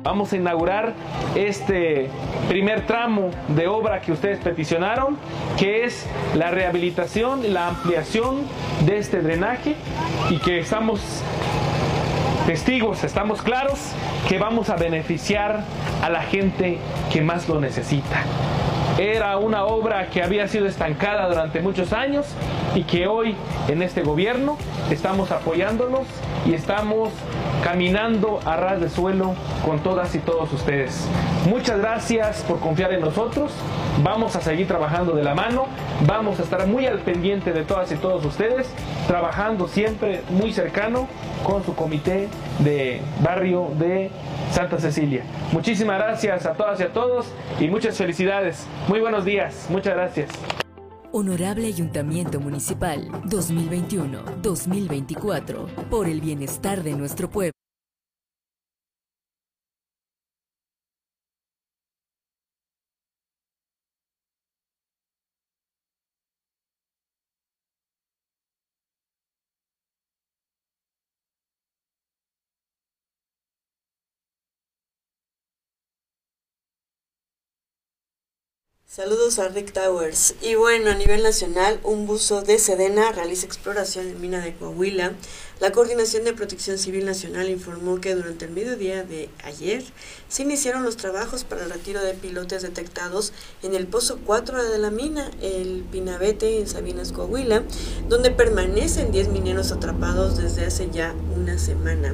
Vamos 0.03 0.33
a 0.33 0.37
inaugurar 0.37 0.93
este 1.35 2.09
primer 2.49 2.87
tramo 2.87 3.29
de 3.49 3.67
obra 3.67 4.01
que 4.01 4.11
ustedes 4.11 4.39
peticionaron, 4.39 5.15
que 5.59 5.83
es 5.83 6.07
la 6.33 6.49
rehabilitación 6.49 7.45
y 7.45 7.49
la 7.49 7.67
ampliación 7.67 8.37
de 8.85 8.97
este 8.97 9.21
drenaje 9.21 9.75
y 10.31 10.39
que 10.39 10.59
estamos 10.59 11.01
testigos, 12.47 13.03
estamos 13.03 13.43
claros 13.43 13.79
que 14.27 14.39
vamos 14.39 14.71
a 14.71 14.75
beneficiar 14.75 15.63
a 16.01 16.09
la 16.09 16.23
gente 16.23 16.79
que 17.13 17.21
más 17.21 17.47
lo 17.47 17.61
necesita. 17.61 18.23
Era 18.97 19.37
una 19.37 19.65
obra 19.65 20.07
que 20.07 20.23
había 20.23 20.47
sido 20.47 20.65
estancada 20.65 21.27
durante 21.27 21.61
muchos 21.61 21.93
años 21.93 22.25
y 22.73 22.83
que 22.83 23.05
hoy 23.05 23.35
en 23.67 23.83
este 23.83 24.01
gobierno 24.01 24.57
estamos 24.89 25.31
apoyándolos 25.31 26.07
y 26.45 26.53
estamos 26.53 27.09
caminando 27.63 28.39
a 28.45 28.55
ras 28.55 28.81
de 28.81 28.89
suelo 28.89 29.33
con 29.65 29.79
todas 29.79 30.13
y 30.15 30.19
todos 30.19 30.51
ustedes. 30.53 31.07
Muchas 31.49 31.79
gracias 31.79 32.43
por 32.47 32.59
confiar 32.59 32.93
en 32.93 33.01
nosotros. 33.01 33.51
Vamos 34.03 34.35
a 34.35 34.41
seguir 34.41 34.67
trabajando 34.67 35.13
de 35.13 35.23
la 35.23 35.35
mano. 35.35 35.65
Vamos 36.05 36.39
a 36.39 36.43
estar 36.43 36.67
muy 36.67 36.87
al 36.87 36.99
pendiente 36.99 37.53
de 37.53 37.63
todas 37.63 37.91
y 37.91 37.95
todos 37.95 38.25
ustedes, 38.25 38.69
trabajando 39.07 39.67
siempre 39.67 40.21
muy 40.29 40.53
cercano 40.53 41.07
con 41.43 41.63
su 41.63 41.75
comité 41.75 42.27
de 42.59 43.01
barrio 43.21 43.69
de 43.77 44.11
Santa 44.51 44.79
Cecilia. 44.79 45.23
Muchísimas 45.51 45.97
gracias 45.97 46.45
a 46.45 46.53
todas 46.53 46.79
y 46.79 46.83
a 46.83 46.93
todos 46.93 47.27
y 47.59 47.67
muchas 47.67 47.97
felicidades. 47.97 48.67
Muy 48.87 48.99
buenos 48.99 49.25
días. 49.25 49.67
Muchas 49.69 49.95
gracias. 49.95 50.60
Honorable 51.13 51.67
Ayuntamiento 51.67 52.39
Municipal 52.39 53.05
2021-2024 53.25 55.65
por 55.89 56.07
el 56.07 56.21
bienestar 56.21 56.83
de 56.83 56.95
nuestro 56.95 57.29
pueblo. 57.29 57.60
Saludos 78.93 79.39
a 79.39 79.47
Rick 79.47 79.71
Towers. 79.71 80.35
Y 80.41 80.55
bueno, 80.55 80.91
a 80.91 80.95
nivel 80.95 81.23
nacional, 81.23 81.79
un 81.81 82.05
buzo 82.05 82.41
de 82.41 82.59
Sedena 82.59 83.13
realiza 83.13 83.45
exploración 83.45 84.05
en 84.09 84.19
mina 84.19 84.43
de 84.43 84.53
Coahuila. 84.53 85.13
La 85.61 85.71
Coordinación 85.71 86.25
de 86.25 86.33
Protección 86.33 86.77
Civil 86.77 87.05
Nacional 87.05 87.49
informó 87.49 88.01
que 88.01 88.15
durante 88.15 88.43
el 88.43 88.51
mediodía 88.51 89.05
de 89.05 89.29
ayer 89.45 89.81
se 90.27 90.43
iniciaron 90.43 90.83
los 90.83 90.97
trabajos 90.97 91.45
para 91.45 91.63
el 91.63 91.71
retiro 91.71 92.03
de 92.03 92.15
pilotes 92.15 92.63
detectados 92.63 93.31
en 93.63 93.75
el 93.75 93.87
pozo 93.87 94.19
4 94.25 94.69
de 94.69 94.77
la 94.77 94.91
mina, 94.91 95.31
el 95.41 95.85
Pinabete, 95.89 96.59
en 96.59 96.67
Sabinas, 96.67 97.13
Coahuila, 97.13 97.63
donde 98.09 98.31
permanecen 98.31 99.13
10 99.13 99.29
mineros 99.29 99.71
atrapados 99.71 100.35
desde 100.35 100.65
hace 100.65 100.89
ya 100.91 101.15
una 101.33 101.57
semana. 101.59 102.13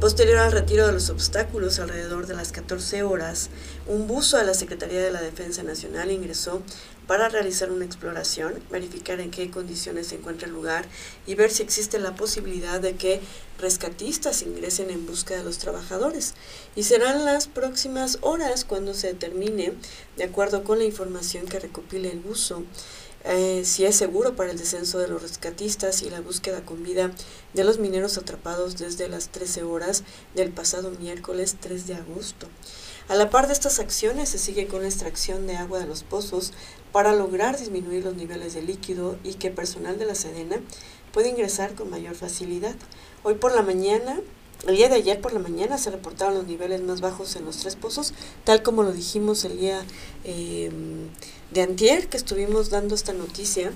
Posterior 0.00 0.38
al 0.38 0.52
retiro 0.52 0.86
de 0.86 0.92
los 0.92 1.08
obstáculos 1.08 1.78
alrededor 1.78 2.26
de 2.26 2.34
las 2.34 2.52
14 2.52 3.04
horas, 3.04 3.48
un 3.86 4.06
buzo 4.06 4.36
a 4.36 4.42
la 4.42 4.52
Secretaría 4.52 5.00
de 5.00 5.12
la 5.12 5.22
Defensa 5.22 5.62
Nacional 5.62 6.10
ingresó 6.10 6.62
para 7.06 7.28
realizar 7.28 7.70
una 7.70 7.84
exploración, 7.84 8.54
verificar 8.70 9.20
en 9.20 9.30
qué 9.30 9.50
condiciones 9.50 10.08
se 10.08 10.16
encuentra 10.16 10.48
el 10.48 10.52
lugar 10.52 10.84
y 11.26 11.36
ver 11.36 11.50
si 11.50 11.62
existe 11.62 11.98
la 12.00 12.16
posibilidad 12.16 12.80
de 12.80 12.96
que 12.96 13.20
rescatistas 13.58 14.42
ingresen 14.42 14.90
en 14.90 15.06
busca 15.06 15.36
de 15.36 15.44
los 15.44 15.58
trabajadores. 15.58 16.34
Y 16.74 16.82
serán 16.82 17.24
las 17.24 17.46
próximas 17.46 18.18
horas 18.20 18.64
cuando 18.64 18.94
se 18.94 19.08
determine, 19.08 19.74
de 20.16 20.24
acuerdo 20.24 20.64
con 20.64 20.78
la 20.78 20.84
información 20.84 21.46
que 21.46 21.60
recopile 21.60 22.10
el 22.10 22.20
buzo, 22.20 22.64
eh, 23.24 23.62
si 23.64 23.84
es 23.84 23.96
seguro 23.96 24.36
para 24.36 24.50
el 24.50 24.58
descenso 24.58 24.98
de 24.98 25.08
los 25.08 25.22
rescatistas 25.22 26.02
y 26.02 26.10
la 26.10 26.20
búsqueda 26.20 26.64
con 26.64 26.82
vida 26.82 27.10
de 27.54 27.64
los 27.64 27.78
mineros 27.78 28.18
atrapados 28.18 28.76
desde 28.76 29.08
las 29.08 29.28
13 29.28 29.62
horas 29.62 30.04
del 30.34 30.50
pasado 30.50 30.90
miércoles 30.90 31.56
3 31.60 31.86
de 31.86 31.94
agosto. 31.94 32.48
A 33.08 33.14
la 33.14 33.30
par 33.30 33.46
de 33.46 33.52
estas 33.52 33.78
acciones 33.80 34.28
se 34.28 34.38
sigue 34.38 34.66
con 34.66 34.82
la 34.82 34.88
extracción 34.88 35.46
de 35.46 35.56
agua 35.56 35.78
de 35.78 35.86
los 35.86 36.02
pozos 36.02 36.52
para 36.92 37.14
lograr 37.14 37.58
disminuir 37.58 38.04
los 38.04 38.14
niveles 38.14 38.54
de 38.54 38.62
líquido 38.62 39.18
y 39.24 39.34
que 39.34 39.50
personal 39.50 39.98
de 39.98 40.06
la 40.06 40.14
Sedena 40.14 40.56
pueda 41.12 41.28
ingresar 41.28 41.74
con 41.74 41.90
mayor 41.90 42.14
facilidad. 42.14 42.74
Hoy 43.22 43.34
por 43.34 43.54
la 43.54 43.62
mañana 43.62 44.20
el 44.66 44.76
día 44.76 44.88
de 44.88 44.94
ayer 44.94 45.20
por 45.20 45.34
la 45.34 45.40
mañana 45.40 45.76
se 45.76 45.90
reportaron 45.90 46.34
los 46.34 46.46
niveles 46.46 46.80
más 46.80 47.02
bajos 47.02 47.36
en 47.36 47.44
los 47.44 47.58
tres 47.58 47.76
pozos, 47.76 48.14
tal 48.44 48.62
como 48.62 48.82
lo 48.82 48.92
dijimos 48.92 49.44
el 49.44 49.58
día 49.58 49.84
eh, 50.24 50.70
de 51.54 51.62
antier 51.62 52.08
que 52.08 52.16
estuvimos 52.16 52.68
dando 52.68 52.96
esta 52.96 53.12
noticia, 53.12 53.72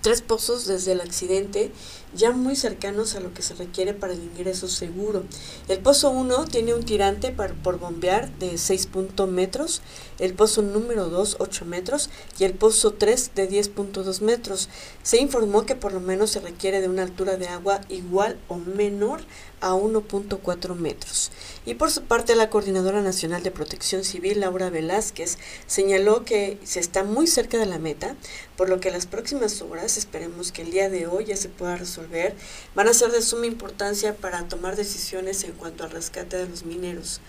tres 0.00 0.22
pozos 0.22 0.66
desde 0.66 0.92
el 0.92 1.02
accidente 1.02 1.70
ya 2.14 2.30
muy 2.30 2.56
cercanos 2.56 3.14
a 3.14 3.20
lo 3.20 3.34
que 3.34 3.42
se 3.42 3.54
requiere 3.54 3.92
para 3.92 4.14
el 4.14 4.22
ingreso 4.22 4.68
seguro. 4.68 5.24
El 5.68 5.80
pozo 5.80 6.10
1 6.10 6.46
tiene 6.46 6.72
un 6.72 6.82
tirante 6.82 7.30
para, 7.30 7.52
por 7.52 7.78
bombear 7.78 8.30
de 8.38 8.56
6 8.56 8.88
metros, 9.28 9.82
el 10.18 10.32
pozo 10.32 10.62
número 10.62 11.10
2 11.10 11.36
8 11.40 11.64
metros 11.66 12.08
y 12.38 12.44
el 12.44 12.54
pozo 12.54 12.94
3 12.94 13.32
de 13.34 13.50
10.2 13.50 14.22
metros. 14.22 14.70
Se 15.02 15.20
informó 15.20 15.66
que 15.66 15.74
por 15.74 15.92
lo 15.92 16.00
menos 16.00 16.30
se 16.30 16.40
requiere 16.40 16.80
de 16.80 16.88
una 16.88 17.02
altura 17.02 17.36
de 17.36 17.48
agua 17.48 17.82
igual 17.90 18.38
o 18.48 18.56
menor 18.56 19.20
a 19.60 19.72
1.4 19.72 20.74
metros. 20.74 21.30
Y 21.66 21.74
por 21.74 21.90
su 21.90 22.02
parte, 22.02 22.34
la 22.34 22.50
Coordinadora 22.50 23.02
Nacional 23.02 23.42
de 23.42 23.50
Protección 23.50 24.04
Civil, 24.04 24.40
Laura 24.40 24.70
Velázquez, 24.70 25.38
señaló 25.66 26.24
que 26.24 26.58
se 26.64 26.80
está 26.80 27.04
muy 27.04 27.26
cerca 27.26 27.58
de 27.58 27.66
la 27.66 27.78
meta, 27.78 28.16
por 28.56 28.68
lo 28.68 28.80
que 28.80 28.90
las 28.90 29.06
próximas 29.06 29.60
horas, 29.62 29.96
esperemos 29.96 30.52
que 30.52 30.62
el 30.62 30.70
día 30.70 30.88
de 30.88 31.06
hoy 31.06 31.26
ya 31.26 31.36
se 31.36 31.48
pueda 31.48 31.76
resolver, 31.76 32.34
van 32.74 32.88
a 32.88 32.94
ser 32.94 33.10
de 33.10 33.22
suma 33.22 33.46
importancia 33.46 34.16
para 34.16 34.48
tomar 34.48 34.76
decisiones 34.76 35.44
en 35.44 35.52
cuanto 35.52 35.84
al 35.84 35.90
rescate 35.90 36.36
de 36.36 36.48
los 36.48 36.64
mineros 36.64 37.20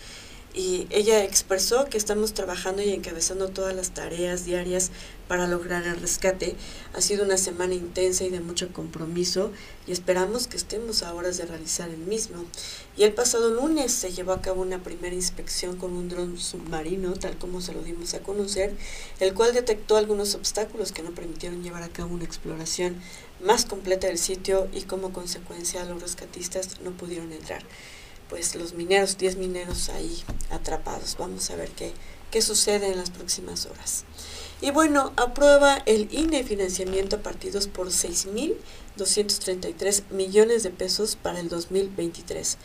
y 0.59 0.87
ella 0.89 1.23
expresó 1.23 1.85
que 1.85 1.97
estamos 1.97 2.33
trabajando 2.33 2.81
y 2.81 2.89
encabezando 2.89 3.47
todas 3.47 3.73
las 3.73 3.91
tareas 3.91 4.43
diarias 4.43 4.91
para 5.29 5.47
lograr 5.47 5.87
el 5.87 5.95
rescate. 5.95 6.53
Ha 6.93 6.99
sido 6.99 7.23
una 7.23 7.37
semana 7.37 7.75
intensa 7.75 8.25
y 8.25 8.29
de 8.29 8.41
mucho 8.41 8.73
compromiso 8.73 9.53
y 9.87 9.93
esperamos 9.93 10.47
que 10.47 10.57
estemos 10.57 11.01
a 11.01 11.13
horas 11.13 11.37
de 11.37 11.45
realizar 11.45 11.89
el 11.89 11.99
mismo. 11.99 12.43
Y 12.97 13.03
el 13.03 13.13
pasado 13.13 13.51
lunes 13.51 13.93
se 13.93 14.11
llevó 14.11 14.33
a 14.33 14.41
cabo 14.41 14.61
una 14.61 14.83
primera 14.83 15.15
inspección 15.15 15.77
con 15.77 15.93
un 15.93 16.09
dron 16.09 16.37
submarino, 16.37 17.13
tal 17.13 17.37
como 17.37 17.61
se 17.61 17.71
lo 17.71 17.81
dimos 17.81 18.13
a 18.13 18.19
conocer, 18.19 18.75
el 19.21 19.33
cual 19.33 19.53
detectó 19.53 19.95
algunos 19.95 20.35
obstáculos 20.35 20.91
que 20.91 21.03
no 21.03 21.11
permitieron 21.11 21.63
llevar 21.63 21.83
a 21.83 21.89
cabo 21.89 22.13
una 22.13 22.25
exploración 22.25 22.97
más 23.41 23.63
completa 23.63 24.07
del 24.07 24.17
sitio 24.17 24.67
y 24.73 24.81
como 24.81 25.13
consecuencia 25.13 25.85
los 25.85 26.01
rescatistas 26.01 26.81
no 26.81 26.91
pudieron 26.91 27.31
entrar 27.31 27.63
pues 28.29 28.55
los 28.55 28.73
mineros, 28.73 29.17
10 29.17 29.37
mineros 29.37 29.87
ahí 29.89 30.23
atrapados. 30.51 31.15
Vamos 31.17 31.49
a 31.49 31.55
ver 31.55 31.69
qué, 31.71 31.93
qué 32.31 32.41
sucede 32.41 32.91
en 32.91 32.97
las 32.97 33.09
próximas 33.09 33.65
horas. 33.65 34.03
Y 34.61 34.71
bueno, 34.71 35.13
aprueba 35.15 35.81
el 35.85 36.13
INE 36.13 36.43
financiamiento 36.43 37.15
a 37.17 37.19
partidos 37.19 37.67
por 37.67 37.87
6.233 37.87 40.03
millones 40.11 40.63
de 40.63 40.69
pesos 40.69 41.15
para 41.15 41.39
el 41.39 41.47
2023. 41.49 42.57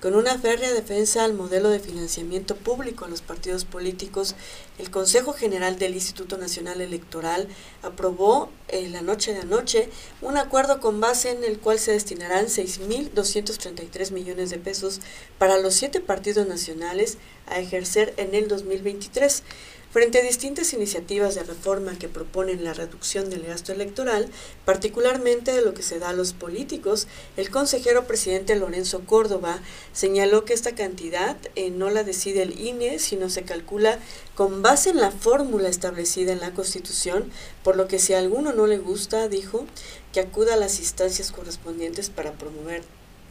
Con 0.00 0.14
una 0.14 0.38
férrea 0.38 0.72
defensa 0.72 1.24
al 1.24 1.34
modelo 1.34 1.70
de 1.70 1.80
financiamiento 1.80 2.54
público 2.54 3.04
a 3.04 3.08
los 3.08 3.20
partidos 3.20 3.64
políticos, 3.64 4.36
el 4.78 4.92
Consejo 4.92 5.32
General 5.32 5.76
del 5.76 5.94
Instituto 5.94 6.38
Nacional 6.38 6.80
Electoral 6.80 7.48
aprobó 7.82 8.48
en 8.68 8.92
la 8.92 9.02
noche 9.02 9.34
de 9.34 9.40
anoche 9.40 9.90
un 10.22 10.36
acuerdo 10.36 10.78
con 10.78 11.00
base 11.00 11.30
en 11.30 11.42
el 11.42 11.58
cual 11.58 11.80
se 11.80 11.90
destinarán 11.90 12.46
6.233 12.46 14.12
millones 14.12 14.50
de 14.50 14.58
pesos 14.58 15.00
para 15.36 15.58
los 15.58 15.74
siete 15.74 15.98
partidos 15.98 16.46
nacionales 16.46 17.18
a 17.48 17.58
ejercer 17.58 18.14
en 18.18 18.36
el 18.36 18.46
2023. 18.46 19.42
Frente 19.90 20.18
a 20.18 20.22
distintas 20.22 20.74
iniciativas 20.74 21.34
de 21.34 21.44
reforma 21.44 21.98
que 21.98 22.10
proponen 22.10 22.62
la 22.62 22.74
reducción 22.74 23.30
del 23.30 23.44
gasto 23.44 23.72
electoral, 23.72 24.28
particularmente 24.66 25.54
de 25.54 25.62
lo 25.62 25.72
que 25.72 25.82
se 25.82 25.98
da 25.98 26.10
a 26.10 26.12
los 26.12 26.34
políticos, 26.34 27.06
el 27.38 27.48
consejero 27.50 28.06
presidente 28.06 28.54
Lorenzo 28.54 29.06
Córdoba 29.06 29.60
señaló 29.94 30.44
que 30.44 30.52
esta 30.52 30.74
cantidad 30.74 31.38
eh, 31.54 31.70
no 31.70 31.88
la 31.88 32.04
decide 32.04 32.42
el 32.42 32.60
INE, 32.60 32.98
sino 32.98 33.30
se 33.30 33.44
calcula 33.44 33.98
con 34.34 34.60
base 34.60 34.90
en 34.90 34.98
la 34.98 35.10
fórmula 35.10 35.70
establecida 35.70 36.32
en 36.32 36.40
la 36.40 36.52
Constitución, 36.52 37.30
por 37.64 37.74
lo 37.74 37.88
que 37.88 37.98
si 37.98 38.12
a 38.12 38.18
alguno 38.18 38.52
no 38.52 38.66
le 38.66 38.76
gusta, 38.76 39.28
dijo, 39.28 39.64
que 40.12 40.20
acuda 40.20 40.52
a 40.52 40.58
las 40.58 40.80
instancias 40.80 41.32
correspondientes 41.32 42.10
para 42.10 42.32
promover 42.32 42.82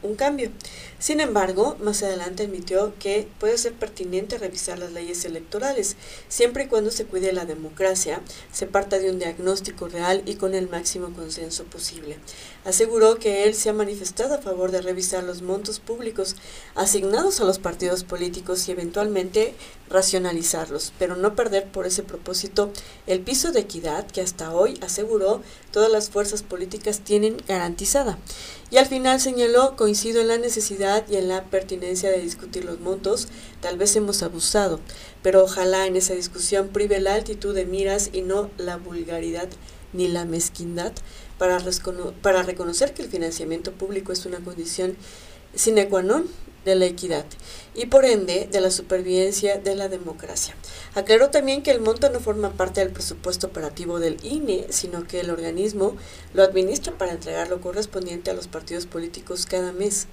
un 0.03 0.15
cambio. 0.15 0.51
Sin 0.99 1.19
embargo, 1.19 1.77
más 1.79 2.03
adelante 2.03 2.43
admitió 2.43 2.93
que 2.99 3.27
puede 3.39 3.57
ser 3.57 3.73
pertinente 3.73 4.37
revisar 4.37 4.79
las 4.79 4.91
leyes 4.91 5.25
electorales, 5.25 5.95
siempre 6.27 6.63
y 6.63 6.67
cuando 6.67 6.91
se 6.91 7.05
cuide 7.05 7.33
la 7.33 7.45
democracia, 7.45 8.21
se 8.51 8.67
parta 8.67 8.99
de 8.99 9.11
un 9.11 9.19
diagnóstico 9.19 9.87
real 9.87 10.23
y 10.25 10.35
con 10.35 10.53
el 10.53 10.69
máximo 10.69 11.13
consenso 11.13 11.65
posible. 11.65 12.17
Aseguró 12.65 13.17
que 13.17 13.43
él 13.43 13.53
se 13.53 13.69
ha 13.69 13.73
manifestado 13.73 14.35
a 14.35 14.41
favor 14.41 14.71
de 14.71 14.81
revisar 14.81 15.23
los 15.23 15.41
montos 15.41 15.79
públicos 15.79 16.35
asignados 16.75 17.39
a 17.39 17.45
los 17.45 17.59
partidos 17.59 18.03
políticos 18.03 18.67
y 18.67 18.71
eventualmente 18.71 19.53
racionalizarlos, 19.89 20.93
pero 20.99 21.15
no 21.15 21.35
perder 21.35 21.65
por 21.65 21.85
ese 21.85 22.03
propósito 22.03 22.71
el 23.05 23.21
piso 23.21 23.51
de 23.51 23.61
equidad 23.61 24.05
que 24.07 24.21
hasta 24.21 24.53
hoy 24.53 24.79
aseguró 24.81 25.41
todas 25.77 25.91
las 25.91 26.09
fuerzas 26.09 26.41
políticas 26.41 27.01
tienen 27.01 27.37
garantizada. 27.47 28.17
Y 28.71 28.77
al 28.77 28.87
final 28.87 29.21
señaló, 29.21 29.75
coincido 29.75 30.21
en 30.21 30.27
la 30.27 30.39
necesidad 30.39 31.07
y 31.07 31.17
en 31.17 31.27
la 31.27 31.43
pertinencia 31.43 32.09
de 32.09 32.19
discutir 32.19 32.65
los 32.65 32.79
montos, 32.79 33.27
tal 33.61 33.77
vez 33.77 33.95
hemos 33.95 34.23
abusado, 34.23 34.79
pero 35.21 35.43
ojalá 35.43 35.85
en 35.85 35.95
esa 35.95 36.15
discusión 36.15 36.69
prive 36.69 36.99
la 36.99 37.13
altitud 37.13 37.53
de 37.53 37.67
miras 37.67 38.09
y 38.11 38.23
no 38.23 38.49
la 38.57 38.77
vulgaridad 38.77 39.49
ni 39.93 40.07
la 40.07 40.25
mezquindad 40.25 40.93
para, 41.37 41.59
para 42.23 42.41
reconocer 42.41 42.95
que 42.95 43.03
el 43.03 43.09
financiamiento 43.09 43.71
público 43.71 44.11
es 44.11 44.25
una 44.25 44.39
condición 44.39 44.97
sine 45.53 45.89
qua 45.89 46.01
non 46.01 46.25
de 46.67 46.75
la 46.75 46.85
equidad 46.85 47.25
y 47.73 47.85
por 47.85 48.05
ende 48.05 48.47
de 48.51 48.61
la 48.61 48.71
supervivencia 48.71 49.57
de 49.57 49.75
la 49.75 49.87
democracia. 49.87 50.53
Aclaró 50.95 51.29
también 51.29 51.63
que 51.63 51.71
el 51.71 51.79
monto 51.79 52.09
no 52.09 52.19
forma 52.19 52.51
parte 52.51 52.81
del 52.81 52.91
presupuesto 52.91 53.47
operativo 53.47 53.99
del 53.99 54.17
INE, 54.23 54.67
sino 54.69 55.07
que 55.07 55.21
el 55.21 55.29
organismo 55.29 55.95
lo 56.33 56.43
administra 56.43 56.97
para 56.97 57.13
entregar 57.13 57.47
lo 57.47 57.61
correspondiente 57.61 58.31
a 58.31 58.33
los 58.33 58.47
partidos 58.47 58.85
políticos 58.85 59.45
cada 59.45 59.71
mes. 59.71 60.07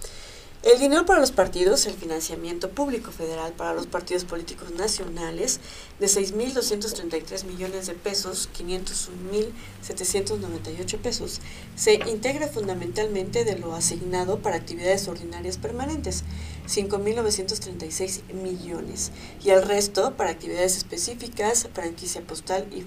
El 0.64 0.78
dinero 0.78 1.04
para 1.04 1.20
los 1.20 1.30
partidos, 1.30 1.84
el 1.84 1.92
financiamiento 1.92 2.70
público 2.70 3.12
federal 3.12 3.52
para 3.52 3.74
los 3.74 3.86
partidos 3.86 4.24
políticos 4.24 4.70
nacionales 4.70 5.60
de 6.00 6.06
6.233 6.06 7.44
millones 7.44 7.86
de 7.86 7.92
pesos, 7.92 8.48
501.798 8.58 10.98
pesos, 11.00 11.42
se 11.76 11.96
integra 12.08 12.48
fundamentalmente 12.48 13.44
de 13.44 13.58
lo 13.58 13.74
asignado 13.74 14.38
para 14.38 14.56
actividades 14.56 15.06
ordinarias 15.06 15.58
permanentes, 15.58 16.24
5.936 16.66 18.32
millones, 18.32 19.12
y 19.42 19.50
el 19.50 19.62
resto 19.62 20.16
para 20.16 20.30
actividades 20.30 20.76
específicas, 20.76 21.68
franquicia 21.72 22.22
postal 22.22 22.66
y, 22.72 22.84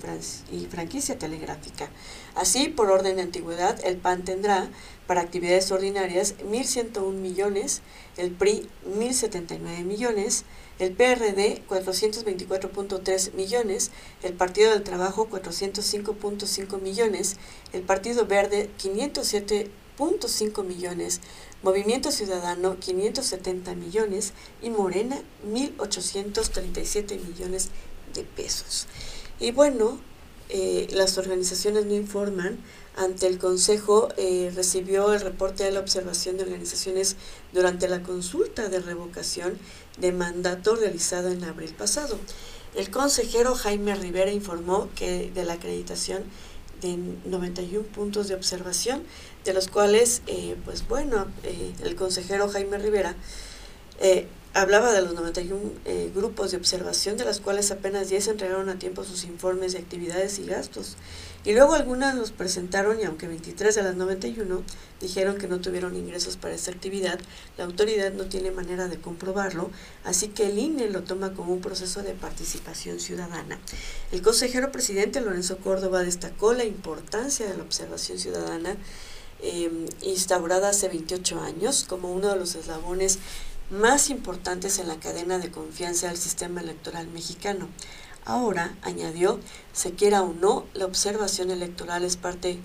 y 0.55 0.65
franquicia 0.65 1.17
telegráfica. 1.17 1.89
Así, 2.35 2.69
por 2.69 2.89
orden 2.89 3.17
de 3.17 3.21
antigüedad, 3.23 3.79
el 3.83 3.97
PAN 3.97 4.23
tendrá 4.23 4.69
para 5.07 5.21
actividades 5.21 5.71
ordinarias 5.71 6.35
1.101 6.39 7.13
millones, 7.13 7.81
el 8.17 8.31
PRI 8.31 8.69
1.079 8.85 9.83
millones, 9.83 10.43
el 10.79 10.91
PRD 10.93 11.63
424.3 11.67 13.33
millones, 13.33 13.91
el 14.21 14.33
Partido 14.33 14.71
del 14.71 14.83
Trabajo 14.83 15.27
405.5 15.29 16.81
millones, 16.81 17.37
el 17.73 17.81
Partido 17.81 18.25
Verde 18.27 18.69
507.5 18.77 20.63
millones, 20.63 21.21
Movimiento 21.63 22.11
Ciudadano 22.11 22.77
570 22.79 23.75
millones 23.75 24.33
y 24.61 24.69
Morena 24.69 25.19
1.837 25.51 27.19
millones 27.19 27.69
de 28.13 28.23
pesos. 28.23 28.87
Y 29.39 29.51
bueno, 29.51 29.99
eh, 30.49 30.87
las 30.91 31.17
organizaciones 31.17 31.85
no 31.85 31.93
informan 31.93 32.57
ante 32.95 33.27
el 33.27 33.37
Consejo 33.37 34.09
eh, 34.17 34.51
recibió 34.55 35.13
el 35.13 35.21
reporte 35.21 35.63
de 35.63 35.71
la 35.71 35.81
observación 35.81 36.37
de 36.37 36.43
organizaciones 36.43 37.15
durante 37.53 37.87
la 37.87 38.01
consulta 38.01 38.69
de 38.69 38.79
revocación 38.79 39.57
de 39.99 40.11
mandato 40.13 40.75
realizada 40.75 41.31
en 41.31 41.43
abril 41.43 41.73
pasado. 41.73 42.17
El 42.75 42.89
consejero 42.91 43.55
Jaime 43.55 43.95
Rivera 43.95 44.31
informó 44.31 44.89
que 44.95 45.31
de 45.31 45.43
la 45.43 45.53
acreditación 45.53 46.23
de 46.81 46.97
91 47.25 47.83
puntos 47.87 48.27
de 48.27 48.35
observación, 48.35 49.03
de 49.47 49.53
los 49.53 49.67
cuales, 49.69 50.21
eh, 50.27 50.55
pues 50.65 50.87
bueno, 50.87 51.25
eh, 51.43 51.73
el 51.83 51.95
consejero 51.95 52.49
Jaime 52.49 52.77
Rivera 52.77 53.15
hablaba 54.53 54.91
de 54.91 55.01
los 55.01 55.13
91 55.13 55.71
grupos 56.13 56.51
de 56.51 56.57
observación, 56.57 57.17
de 57.17 57.25
los 57.25 57.39
cuales 57.39 57.71
apenas 57.71 58.09
10 58.09 58.27
entregaron 58.27 58.69
a 58.69 58.77
tiempo 58.77 59.03
sus 59.03 59.23
informes 59.23 59.73
de 59.73 59.79
actividades 59.79 60.37
y 60.37 60.45
gastos. 60.45 60.97
Y 61.47 61.53
luego 61.53 61.75
algunas 61.75 62.13
los 62.13 62.31
presentaron 62.31 62.99
y 62.99 63.05
aunque 63.05 63.25
23 63.25 63.73
de 63.73 63.81
las 63.81 63.95
91 63.95 64.63
dijeron 64.99 65.37
que 65.37 65.47
no 65.47 65.61
tuvieron 65.61 65.95
ingresos 65.95 66.35
para 66.35 66.53
esta 66.53 66.71
actividad, 66.71 67.19
la 67.57 67.63
autoridad 67.63 68.11
no 68.11 68.25
tiene 68.25 68.51
manera 68.51 68.89
de 68.89 68.99
comprobarlo, 68.99 69.71
así 70.03 70.27
que 70.27 70.47
el 70.47 70.57
INE 70.57 70.89
lo 70.89 71.03
toma 71.03 71.33
como 71.33 71.53
un 71.53 71.61
proceso 71.61 72.03
de 72.03 72.11
participación 72.11 72.99
ciudadana. 72.99 73.59
El 74.11 74.21
consejero 74.21 74.73
presidente 74.73 75.21
Lorenzo 75.21 75.57
Córdoba 75.59 76.03
destacó 76.03 76.51
la 76.51 76.65
importancia 76.65 77.47
de 77.47 77.55
la 77.55 77.63
observación 77.63 78.19
ciudadana 78.19 78.75
em, 79.41 79.85
instaurada 80.01 80.69
hace 80.69 80.87
28 80.87 81.39
años 81.41 81.85
como 81.87 82.11
uno 82.11 82.29
de 82.29 82.39
los 82.39 82.55
eslabones 82.55 83.19
más 83.69 84.09
importantes 84.09 84.79
en 84.79 84.87
la 84.87 84.99
cadena 84.99 85.39
de 85.39 85.51
confianza 85.51 86.07
del 86.07 86.17
sistema 86.17 86.61
electoral 86.61 87.07
mexicano. 87.07 87.67
Ahora, 88.25 88.75
añadió, 88.81 89.39
se 89.73 89.91
quiera 89.91 90.21
o 90.21 90.33
no, 90.33 90.65
la 90.73 90.85
observación 90.85 91.51
electoral 91.51 92.03
es 92.03 92.17
parte 92.17 92.59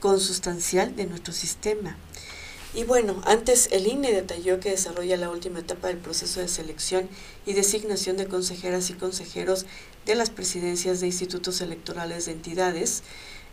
consustancial 0.00 0.96
de 0.96 1.06
nuestro 1.06 1.32
sistema. 1.32 1.96
Y 2.74 2.84
bueno, 2.84 3.20
antes 3.26 3.68
el 3.70 3.86
INE 3.86 4.12
detalló 4.12 4.58
que 4.58 4.70
desarrolla 4.70 5.18
la 5.18 5.28
última 5.28 5.58
etapa 5.58 5.88
del 5.88 5.98
proceso 5.98 6.40
de 6.40 6.48
selección 6.48 7.08
y 7.44 7.52
designación 7.52 8.16
de 8.16 8.26
consejeras 8.26 8.88
y 8.88 8.94
consejeros 8.94 9.66
de 10.06 10.14
las 10.14 10.30
presidencias 10.30 11.00
de 11.00 11.06
institutos 11.06 11.60
electorales 11.60 12.24
de 12.24 12.32
entidades 12.32 13.02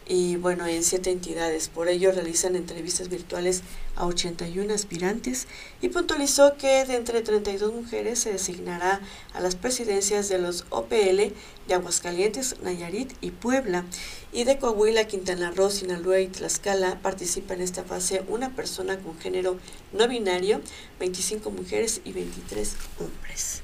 y 0.10 0.38
bueno, 0.38 0.66
en 0.66 0.84
siete 0.84 1.12
entidades. 1.12 1.70
Por 1.70 1.88
ello 1.88 2.12
realizan 2.12 2.56
entrevistas 2.56 3.10
virtuales 3.10 3.62
a 3.96 4.08
81 4.08 4.74
aspirantes 4.74 5.48
y 5.82 5.90
puntualizó 5.90 6.58
que 6.58 6.84
de 6.84 6.96
entre 6.96 7.22
32 7.22 7.72
mujeres 7.72 8.18
se 8.18 8.32
designará 8.32 9.02
a 9.34 9.40
las 9.40 9.56
presidencias 9.56 10.28
de 10.28 10.40
los 10.40 10.66
OPL 10.72 11.32
de 11.68 11.74
Aguascalientes, 11.76 12.56
Nayarit 12.64 13.14
y 13.22 13.30
Puebla 13.30 13.86
y 14.34 14.46
de 14.46 14.58
Coahuila, 14.58 15.06
Quintana 15.06 15.52
Roo, 15.52 15.70
Sinaloa 15.70 16.20
y 16.20 16.28
Tlaxcala 16.28 17.00
participa 17.04 17.54
en 17.54 17.62
esta 17.62 17.84
fase 17.84 18.24
una 18.28 18.56
persona 18.56 18.98
con 18.98 19.18
género 19.20 19.60
no 19.94 20.08
binario, 20.08 20.60
25 21.00 21.52
mujeres 21.52 22.02
y 22.04 22.14
23 22.14 22.76
hombres. 23.00 23.62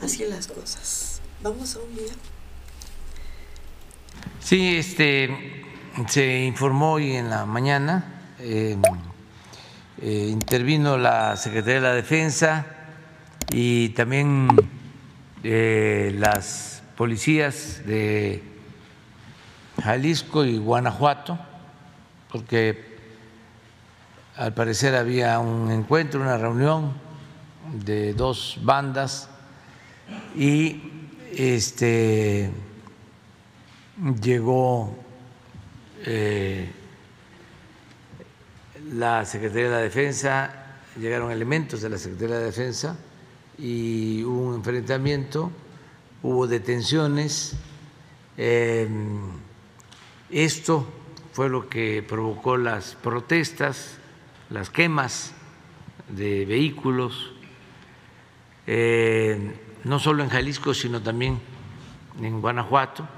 Así 0.00 0.24
las 0.24 0.48
cosas. 0.48 1.20
Vamos 1.40 1.76
a 1.76 1.78
un 1.78 1.94
video. 1.94 2.16
Sí, 4.40 4.76
este, 4.76 5.28
se 6.06 6.44
informó 6.44 6.92
hoy 6.92 7.16
en 7.16 7.28
la 7.28 7.44
mañana, 7.44 8.04
em, 8.38 8.80
eh, 10.00 10.28
intervino 10.30 10.96
la 10.96 11.36
Secretaría 11.36 11.76
de 11.76 11.80
la 11.80 11.94
Defensa 11.94 12.66
y 13.50 13.88
también 13.90 14.48
eh, 15.42 16.14
las 16.18 16.82
policías 16.96 17.82
de 17.84 18.42
Jalisco 19.82 20.44
y 20.44 20.58
Guanajuato, 20.58 21.38
porque 22.30 22.98
al 24.36 24.54
parecer 24.54 24.94
había 24.94 25.38
un 25.40 25.70
encuentro, 25.70 26.20
una 26.20 26.36
reunión 26.36 26.92
de 27.72 28.14
dos 28.14 28.58
bandas 28.62 29.28
y 30.36 30.80
este 31.32 32.50
llegó 34.22 35.07
eh, 36.04 36.70
la 38.92 39.24
Secretaría 39.24 39.70
de 39.70 39.82
Defensa, 39.82 40.78
llegaron 40.98 41.30
elementos 41.30 41.80
de 41.80 41.88
la 41.88 41.98
Secretaría 41.98 42.38
de 42.38 42.44
Defensa 42.44 42.96
y 43.58 44.22
hubo 44.24 44.50
un 44.50 44.54
enfrentamiento, 44.56 45.50
hubo 46.22 46.46
detenciones. 46.46 47.56
Em, 48.36 49.20
esto 50.30 50.86
fue 51.32 51.48
lo 51.48 51.68
que 51.68 52.02
provocó 52.02 52.56
las 52.56 52.94
protestas, 52.94 53.98
las 54.50 54.70
quemas 54.70 55.32
de 56.08 56.44
vehículos, 56.46 57.32
eh, 58.66 59.54
no 59.84 59.98
solo 59.98 60.22
en 60.22 60.30
Jalisco, 60.30 60.74
sino 60.74 61.02
también 61.02 61.40
en 62.20 62.40
Guanajuato. 62.40 63.08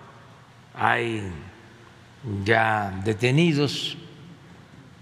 Hay 0.74 1.30
ya 2.44 3.00
detenidos, 3.04 3.96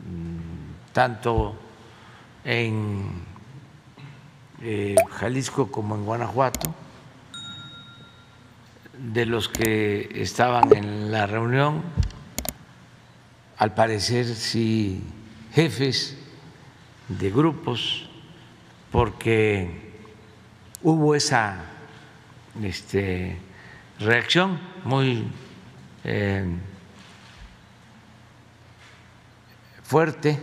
mm, 0.04 0.92
tanto 0.92 1.56
en 2.44 3.10
eh, 4.62 4.96
Jalisco 5.10 5.70
como 5.70 5.94
en 5.94 6.04
Guanajuato, 6.04 6.74
de 8.98 9.26
los 9.26 9.48
que 9.48 10.08
estaban 10.14 10.74
en 10.74 11.12
la 11.12 11.26
reunión, 11.26 11.82
al 13.56 13.74
parecer 13.74 14.26
sí 14.26 15.02
jefes 15.52 16.16
de 17.08 17.30
grupos, 17.30 18.08
porque 18.90 19.92
hubo 20.82 21.14
esa 21.14 21.64
este, 22.62 23.38
reacción 23.98 24.58
muy 24.84 25.26
eh, 26.04 26.46
fuerte 29.88 30.38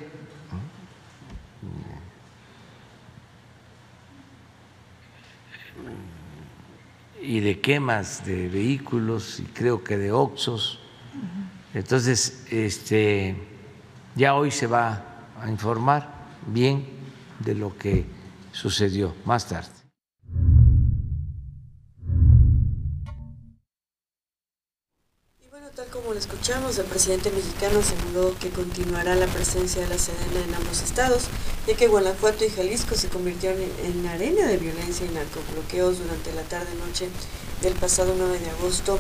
y 7.22 7.40
de 7.42 7.62
quemas 7.62 8.26
de 8.26 8.50
vehículos 8.50 9.40
y 9.40 9.44
creo 9.44 9.84
que 9.84 10.00
de 10.00 10.12
oxos. 10.12 10.80
Entonces, 11.76 12.48
este, 12.50 13.36
ya 14.16 14.34
hoy 14.34 14.50
se 14.50 14.66
va 14.66 15.04
a 15.40 15.48
informar 15.48 16.10
bien 16.48 16.88
de 17.38 17.54
lo 17.54 17.78
que 17.78 18.08
sucedió 18.52 19.14
más 19.26 19.48
tarde. 19.48 19.85
Escuchamos, 26.18 26.78
el 26.78 26.86
presidente 26.86 27.32
mexicano 27.32 27.80
aseguró 27.80 28.38
que 28.40 28.50
continuará 28.50 29.16
la 29.16 29.28
presencia 29.28 29.82
de 29.82 29.90
la 29.90 29.98
Sedena 29.98 30.44
en 30.48 30.56
ambos 30.56 30.82
estados, 30.82 31.24
ya 31.68 31.76
que 31.76 31.88
Guanajuato 31.88 32.46
y 32.46 32.50
Jalisco 32.50 32.96
se 32.96 33.10
convirtieron 33.10 33.60
en 33.62 34.06
arena 34.08 34.48
de 34.48 34.58
violencia 34.58 35.06
y 35.06 35.10
narcobloqueos 35.10 36.00
durante 36.00 36.34
la 36.34 36.44
tarde-noche 36.44 37.10
del 37.62 37.74
pasado 37.74 38.14
9 38.18 38.40
de 38.40 38.50
agosto. 38.50 39.00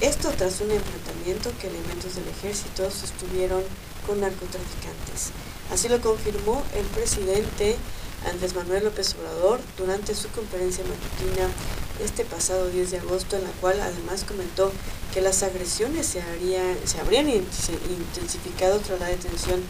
Esto 0.00 0.30
tras 0.36 0.60
un 0.60 0.70
enfrentamiento 0.70 1.50
que 1.60 1.68
elementos 1.68 2.14
del 2.14 2.28
ejército 2.28 2.90
sostuvieron 2.90 3.62
con 4.06 4.20
narcotraficantes. 4.20 5.32
Así 5.72 5.88
lo 5.88 6.00
confirmó 6.00 6.62
el 6.74 6.84
presidente 6.86 7.76
Andrés 8.30 8.54
Manuel 8.54 8.84
López 8.84 9.14
Obrador 9.14 9.60
durante 9.76 10.14
su 10.14 10.28
conferencia 10.28 10.84
matutina 10.84 11.48
este 12.04 12.24
pasado 12.24 12.68
10 12.68 12.90
de 12.90 12.98
agosto, 12.98 13.36
en 13.36 13.44
la 13.44 13.50
cual 13.60 13.80
además 13.80 14.24
comentó 14.24 14.72
que 15.12 15.20
las 15.20 15.42
agresiones 15.42 16.06
se, 16.06 16.22
se 16.84 17.00
habrían 17.00 17.28
intensificado 17.28 18.78
tras 18.80 19.00
la 19.00 19.08
detención 19.08 19.62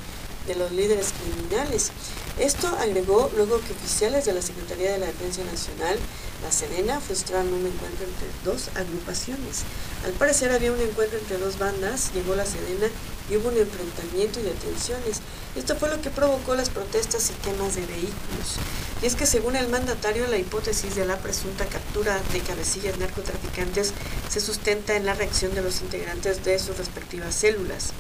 de 0.47 0.55
los 0.55 0.73
líderes 0.73 1.13
criminales. 1.13 1.91
Esto 2.39 2.69
agregó 2.79 3.31
luego 3.35 3.61
que 3.61 3.73
oficiales 3.73 4.25
de 4.25 4.33
la 4.33 4.43
Secretaría 4.43 4.93
de 4.93 4.99
la 4.99 5.07
Defensa 5.07 5.43
Nacional, 5.45 5.99
la 6.43 6.53
Serena, 6.53 7.01
frustraron 7.01 7.53
un 7.53 7.67
encuentro 7.67 8.07
entre 8.07 8.29
dos 8.45 8.69
agrupaciones. 8.77 9.63
Al 10.05 10.13
parecer 10.13 10.53
había 10.53 10.73
un 10.73 10.81
encuentro 10.81 11.19
entre 11.19 11.39
dos 11.39 11.59
bandas, 11.59 12.13
llegó 12.15 12.35
la 12.37 12.45
Serena 12.45 12.89
y 13.31 13.37
hubo 13.37 13.49
un 13.49 13.57
enfrentamiento 13.57 14.41
y 14.41 14.45
detenciones. 14.45 15.21
Esto 15.55 15.77
fue 15.77 15.89
lo 15.89 16.01
que 16.01 16.11
provocó 16.11 16.55
las 16.55 16.71
protestas 16.71 17.31
y 17.31 17.35
quemas 17.43 17.75
de 17.75 17.87
vehículos. 17.87 18.57
Y 19.03 19.07
es 19.07 19.15
que 19.15 19.27
según 19.27 19.57
el 19.57 19.69
mandatario, 19.69 20.27
la 20.27 20.39
hipótesis 20.39 20.95
de 20.97 21.07
la 21.07 21.19
presunta 21.19 21.67
captura 21.67 22.21
de 22.33 22.41
cabecillas 22.41 22.99
narcotraficantes 22.99 23.93
se 24.31 24.41
sustenta 24.41 24.97
en 24.97 25.07
la 25.07 25.15
reacción 25.15 25.55
de 25.55 25.63
los 25.63 25.81
integrantes 25.81 26.45
de 26.45 26.59
sus 26.59 26.79
respectivas 26.79 27.35
células. 27.35 27.93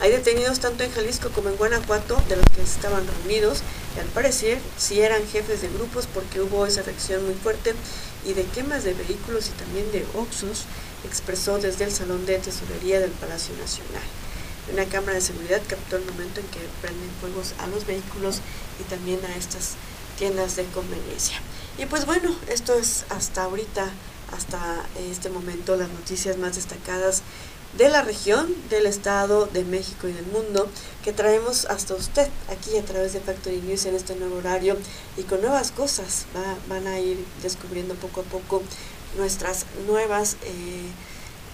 Hay 0.00 0.10
detenidos 0.10 0.58
tanto 0.60 0.84
en 0.84 0.92
Jalisco 0.92 1.30
como 1.30 1.48
en 1.48 1.56
Guanajuato 1.56 2.20
de 2.28 2.36
los 2.36 2.46
que 2.54 2.62
estaban 2.62 3.06
reunidos 3.06 3.62
y 3.96 4.00
al 4.00 4.06
parecer 4.06 4.58
sí 4.76 5.00
eran 5.00 5.26
jefes 5.28 5.62
de 5.62 5.68
grupos 5.68 6.08
porque 6.12 6.40
hubo 6.40 6.66
esa 6.66 6.82
reacción 6.82 7.24
muy 7.24 7.34
fuerte 7.34 7.74
y 8.24 8.32
de 8.32 8.44
quemas 8.44 8.84
de 8.84 8.94
vehículos 8.94 9.48
y 9.48 9.50
también 9.50 9.90
de 9.92 10.04
oxos, 10.14 10.64
expresó 11.04 11.58
desde 11.58 11.84
el 11.84 11.92
Salón 11.92 12.26
de 12.26 12.38
Tesorería 12.38 13.00
del 13.00 13.10
Palacio 13.10 13.54
Nacional. 13.56 14.02
Una 14.70 14.84
cámara 14.84 15.14
de 15.14 15.20
seguridad 15.20 15.60
captó 15.66 15.96
el 15.96 16.04
momento 16.04 16.40
en 16.40 16.46
que 16.46 16.60
prenden 16.80 17.10
fuegos 17.20 17.54
a 17.58 17.66
los 17.66 17.86
vehículos 17.86 18.40
y 18.80 18.84
también 18.84 19.18
a 19.24 19.36
estas 19.36 19.72
tiendas 20.18 20.56
de 20.56 20.64
conveniencia. 20.66 21.38
Y 21.78 21.86
pues 21.86 22.06
bueno, 22.06 22.34
esto 22.48 22.74
es 22.74 23.04
hasta 23.08 23.44
ahorita, 23.44 23.90
hasta 24.32 24.84
este 25.10 25.30
momento, 25.30 25.76
las 25.76 25.88
noticias 25.88 26.36
más 26.38 26.54
destacadas 26.54 27.22
de 27.76 27.88
la 27.88 28.02
región, 28.02 28.54
del 28.68 28.86
Estado, 28.86 29.46
de 29.46 29.64
México 29.64 30.06
y 30.06 30.12
del 30.12 30.26
mundo, 30.26 30.68
que 31.02 31.12
traemos 31.12 31.64
hasta 31.64 31.94
usted 31.94 32.28
aquí 32.50 32.76
a 32.76 32.84
través 32.84 33.14
de 33.14 33.20
Factory 33.20 33.62
News 33.62 33.86
en 33.86 33.94
este 33.94 34.14
nuevo 34.14 34.36
horario 34.36 34.76
y 35.16 35.22
con 35.22 35.40
nuevas 35.40 35.72
cosas. 35.72 36.26
van 36.68 36.86
a 36.86 37.00
ir 37.00 37.24
descubriendo 37.42 37.94
poco 37.94 38.20
a 38.20 38.24
poco 38.24 38.62
nuestras 39.16 39.66
nuevas, 39.86 40.36
eh, 40.42 40.90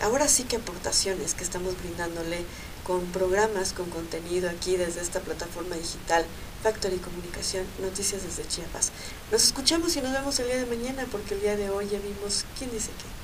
ahora 0.03 0.29
sí 0.29 0.45
que 0.45 0.57
aportaciones 0.57 1.35
que 1.35 1.45
estamos 1.45 1.75
brindándole 1.79 2.45
con 2.89 3.05
programas, 3.13 3.75
con 3.75 3.91
contenido 3.91 4.49
aquí 4.49 4.79
desde 4.79 5.03
esta 5.03 5.21
plataforma 5.21 5.77
digital 5.77 6.25
Factory 6.63 6.97
Comunicación, 6.97 7.67
Noticias 7.83 8.23
desde 8.23 8.49
Chiapas. 8.49 8.93
Nos 9.31 9.45
escuchamos 9.45 9.95
y 9.97 10.01
nos 10.01 10.13
vemos 10.13 10.41
el 10.41 10.47
día 10.47 10.57
de 10.57 10.75
mañana 10.75 11.07
porque 11.13 11.35
el 11.35 11.43
día 11.43 11.55
de 11.55 11.69
hoy 11.69 11.87
ya 11.87 11.99
vimos 11.99 12.47
quién 12.59 12.71
dice 12.71 12.89
qué. 12.97 13.18